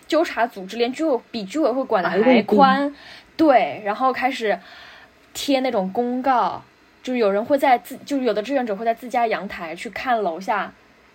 [0.08, 2.92] 纠察组织，连居委比居委会管的还宽，
[3.36, 4.58] 对，然后开始
[5.32, 6.60] 贴那种公告，
[7.04, 10.72] 就是有人会在自，就是有的志愿者会在自家阳台去看楼下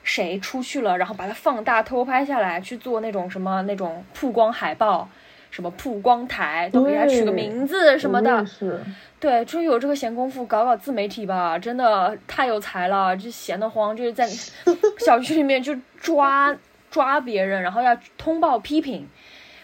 [0.07, 5.07] 谁出去了，然后把它放大偷拍下来，去做那种什么那种曝光海报，
[5.51, 8.45] 什么曝光台，都给它取个名字什么的。
[8.45, 8.79] 是，
[9.19, 14.25] 对，终于有这个闲工夫搞搞自媒体吧，真的太有才了，就闲得慌，就是在
[15.05, 16.55] 小区里面就抓
[16.89, 19.05] 抓别人，然后要通报批评，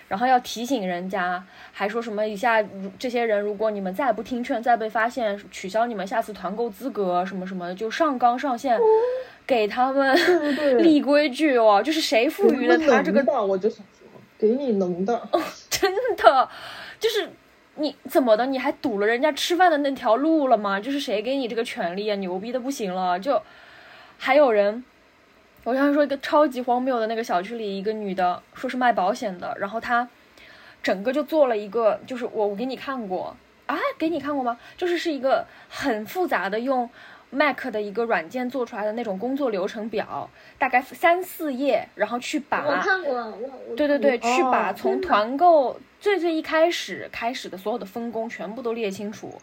[0.09, 1.41] 然后要提醒人家，
[1.71, 2.61] 还说什么一下
[2.99, 8.77] 这些人，如果你们再不听劝，再被发现，取消你们下次团购资格什么什么的，就上纲上线，
[9.45, 10.15] 给他们
[10.81, 11.81] 立规矩哦。
[11.83, 15.29] 就是谁赋予了他这个能的，我就想说，给你能的，
[15.69, 16.49] 真的
[16.99, 17.29] 就是
[17.75, 18.45] 你怎么的？
[18.45, 20.79] 你还堵了人家吃饭的那条路了吗？
[20.79, 22.15] 就是谁给你这个权利啊？
[22.15, 23.19] 牛逼的不行了！
[23.19, 23.41] 就
[24.17, 24.83] 还有人，
[25.63, 30.07] 我刚才说一个超级荒谬的那个小区里，一个女的说是卖保险的，然后她
[30.81, 33.35] 整个就做了一个，就是我我给你看过
[33.65, 34.57] 啊，给你看过吗？
[34.77, 36.89] 就是是一个很复杂的用。
[37.33, 40.29] Mac 的一个软件做出来的那种工作流程表，
[40.59, 49.33] 大概三四页，然后去把我看过，我我对对对，哦去把从团购最最一开始开始的所有的分工全部都列清楚，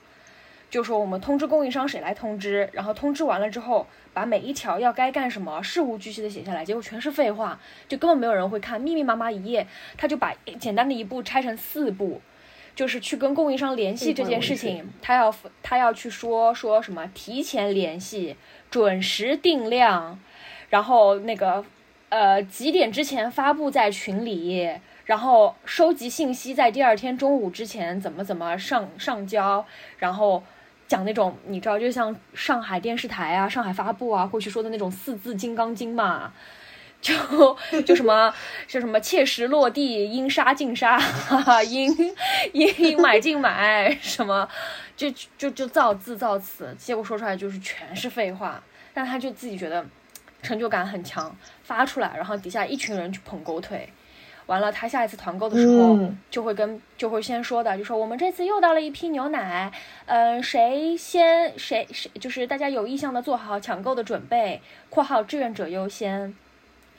[0.70, 9.66] 就说我们通知供应商谁来通知，然后通知完了之后，把每一条要该干什么事无巨细的写下来，结果全是废话，就根本没有人会看，密密麻麻一页，
[9.96, 12.20] 他就把简单的一步拆成四步。
[12.80, 18.36] 就是去跟供应商联系这件事情，他要他要去说说什么提前联系、
[18.70, 20.18] 准时定量，
[20.70, 21.62] 然后那个
[22.08, 24.66] 呃几点之前发布在群里，
[25.04, 29.62] 然后收集信息在第二天中午之前怎么怎么上上交，
[29.98, 30.42] 然后
[30.88, 36.32] 讲那种你知道，就像上海电视台啊、上海发布啊过去说的那种四字金刚经嘛。
[37.00, 37.14] 就
[37.86, 38.32] 就什么
[38.68, 41.90] 就什么切实落地，应杀尽杀，哈哈，应
[42.52, 44.48] 应应买尽买，什么
[44.96, 48.62] 就就就造字造词，结果说出来就是全是废话。
[48.92, 49.86] 但他就自己觉得
[50.42, 53.88] 成就感很强，发出来，然后底下一群人去捧狗腿。
[54.46, 59.70] 完了，他下一次团购的时候，嗯就会跟就会先说的，就说我们这次又到了一批牛奶，
[60.06, 66.34] 嗯、谁先谁谁就是大家有意向的做好抢购的准备（括号志愿者优先），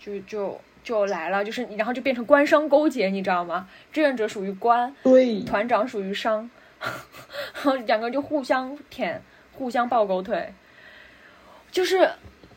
[0.03, 3.67] 就就就来了，就是然后就变成官商勾结，你知道吗？
[3.93, 6.49] 志愿者属于官，对，团长属于商，
[6.81, 9.21] 然后两个人就互相舔，
[9.53, 10.51] 互相抱狗腿，
[11.71, 12.09] 就是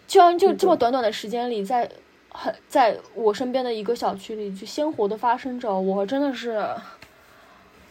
[0.09, 1.87] 居然就这么短短的时间里，在
[2.31, 6.67] 很在我身边的一个小区里，就鲜活的发生着，我真的是，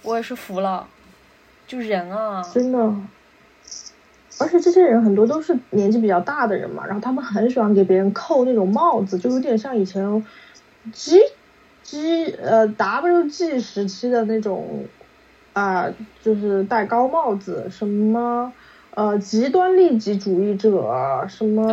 [0.02, 0.88] 我也是服了，
[1.68, 2.94] 就人啊，真的。
[4.44, 10.26] 而且这些人很多都是年纪比较大的人嘛，然后他们很喜欢给别人扣那种帽子，就有点像以前
[10.92, 11.20] G
[11.84, 14.86] G 呃 WG 时期的那种
[15.54, 15.88] 啊、
[16.22, 18.52] 就是戴高帽子，什么
[18.96, 21.64] 呃极端利己主义者，什么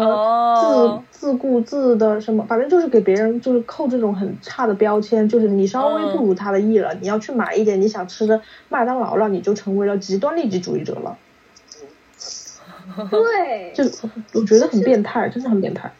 [0.61, 8.41] 自、哦自顾自的什么，反正就是给别人就是扣这种很差的标签，就是你稍微不如他的意了，你要去买一点你想吃的
[8.71, 11.19] 麦当劳了，你就成为了极端利己主义者了。
[13.11, 13.85] 对，就
[14.33, 15.91] 我觉得很变态，真的很变态。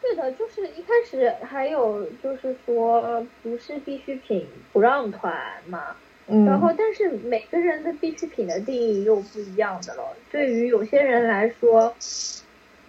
[0.00, 5.34] 对的，就是一开始还有就是说不是必需品不让团
[5.66, 5.96] 嘛，
[6.28, 10.16] 嗯，然后但是每个人的必需品的定义又不一样的了。
[10.30, 11.94] 对于有些人来说，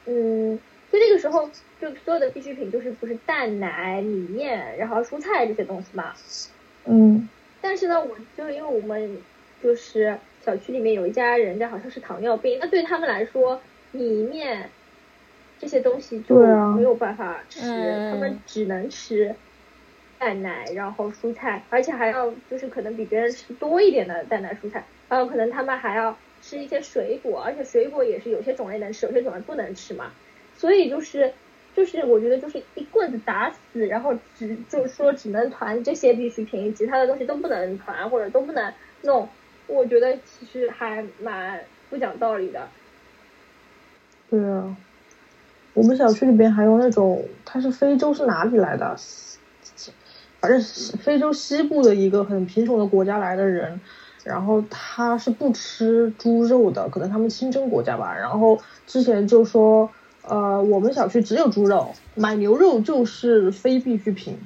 [0.06, 0.58] 嗯，
[0.92, 1.50] 就那个时候
[1.82, 6.14] 就所有的必需品就是不是蛋奶、米面，然后蔬菜这些东西嘛。
[6.86, 7.28] 嗯
[7.62, 9.18] 但是呢，我就因为我们
[9.62, 13.62] 就是小区里面有一家人家好像是糖尿病，那对他们来说，
[13.92, 14.70] 米面
[15.60, 16.36] 这些东西就
[16.76, 19.36] 没有办法吃，嗯他们只能吃
[20.18, 30.12] 蛋奶，然后蔬菜，而且还要就是可能比别人吃多一点的蛋奶蔬菜，还有可能他们还要吃一些水果，而且水果也是有些种类能吃，有些种类不能吃嘛，
[30.56, 31.32] 所以就是。
[31.76, 38.74] 就是我觉得就是一棍子打死，然后只就是说只能团这些必需品，其他的东西都不能团或者都不能
[39.04, 39.30] 弄，
[39.70, 42.68] 我觉得其实还蛮不讲道理的。
[44.30, 44.76] 对啊，
[45.74, 48.98] 我们小区里边还有那种，他是非洲是哪里来的？
[50.42, 50.62] 反正
[51.00, 53.82] 非洲西部的一个很贫穷的国家来的人，
[54.24, 58.16] 然后他是不吃猪肉的，可能他们清真国家吧。
[58.18, 58.58] 然后
[58.88, 59.90] 之前就说，
[60.24, 64.38] 呃，我们小区只有猪肉，买牛肉就是非必需品。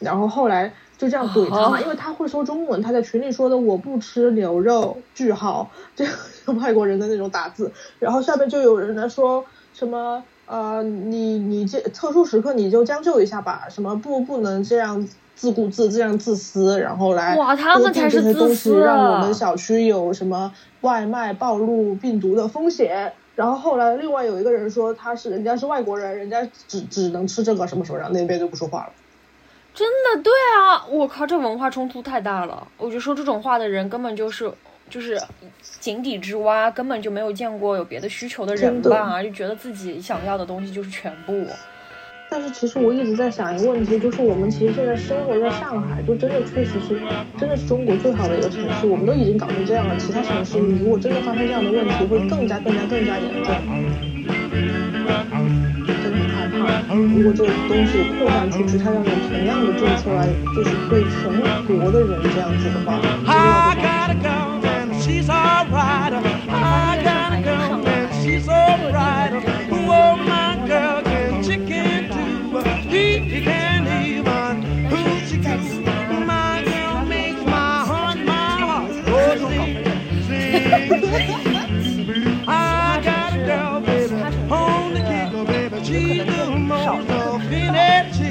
[0.00, 7.70] 然后后来就这样怼他嘛，哦因为他会说中文，他在群里说的我不吃牛肉，句号， 这个外国人的那种打字。
[7.98, 9.44] 然后下面就有人来说
[9.74, 23.12] 什么呃，你你这特殊时刻你就将就一下吧，什么不不能这样自顾自这样自私，然后来哇他们才是自私让我啊们小区有什么外卖暴露病毒的风险。
[23.34, 28.92] 然后后来另外有一个人说他是人家是外国人，人家只只能吃这个什么什么，然后那边就不说话了。
[29.76, 30.86] 真的对啊！
[30.88, 32.66] 我靠，这文化冲突太大了。
[32.78, 34.50] 我觉得说这种话的人根本就是
[34.88, 35.20] 就是
[35.80, 41.46] 井底之蛙，根本就没有见过有别的需求的人吧，就觉得自己想要的东西就是全部。
[42.30, 46.98] 但是其实我一直在想一个问题，就是我们其实现在生活在上海，就真的确实是
[47.38, 53.54] 真的是中国最好的一个城市，我们都已经搞成这样了，其他城市如果真的发生这样的问题，会更加更加更加严重。
[56.94, 61.20] 如果这个东西扩展出去，它要有同样的政策来，就是对全
[61.66, 64.56] 国的人这样子的话，真的 I 要 got a girl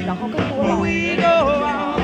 [0.05, 2.01] 然后更多老 We go out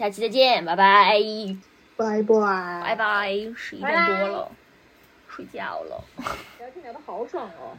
[0.00, 1.12] 下期再见，拜拜，
[1.94, 4.50] 拜拜，拜拜，十一点多了，
[5.28, 6.02] 睡觉了。
[6.58, 7.76] 聊天聊的好爽哦。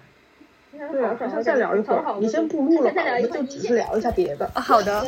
[0.92, 4.48] 对啊，还想再聊一会儿，你先不录了吧，我们就只是聊一下别的。
[4.54, 5.04] 好的。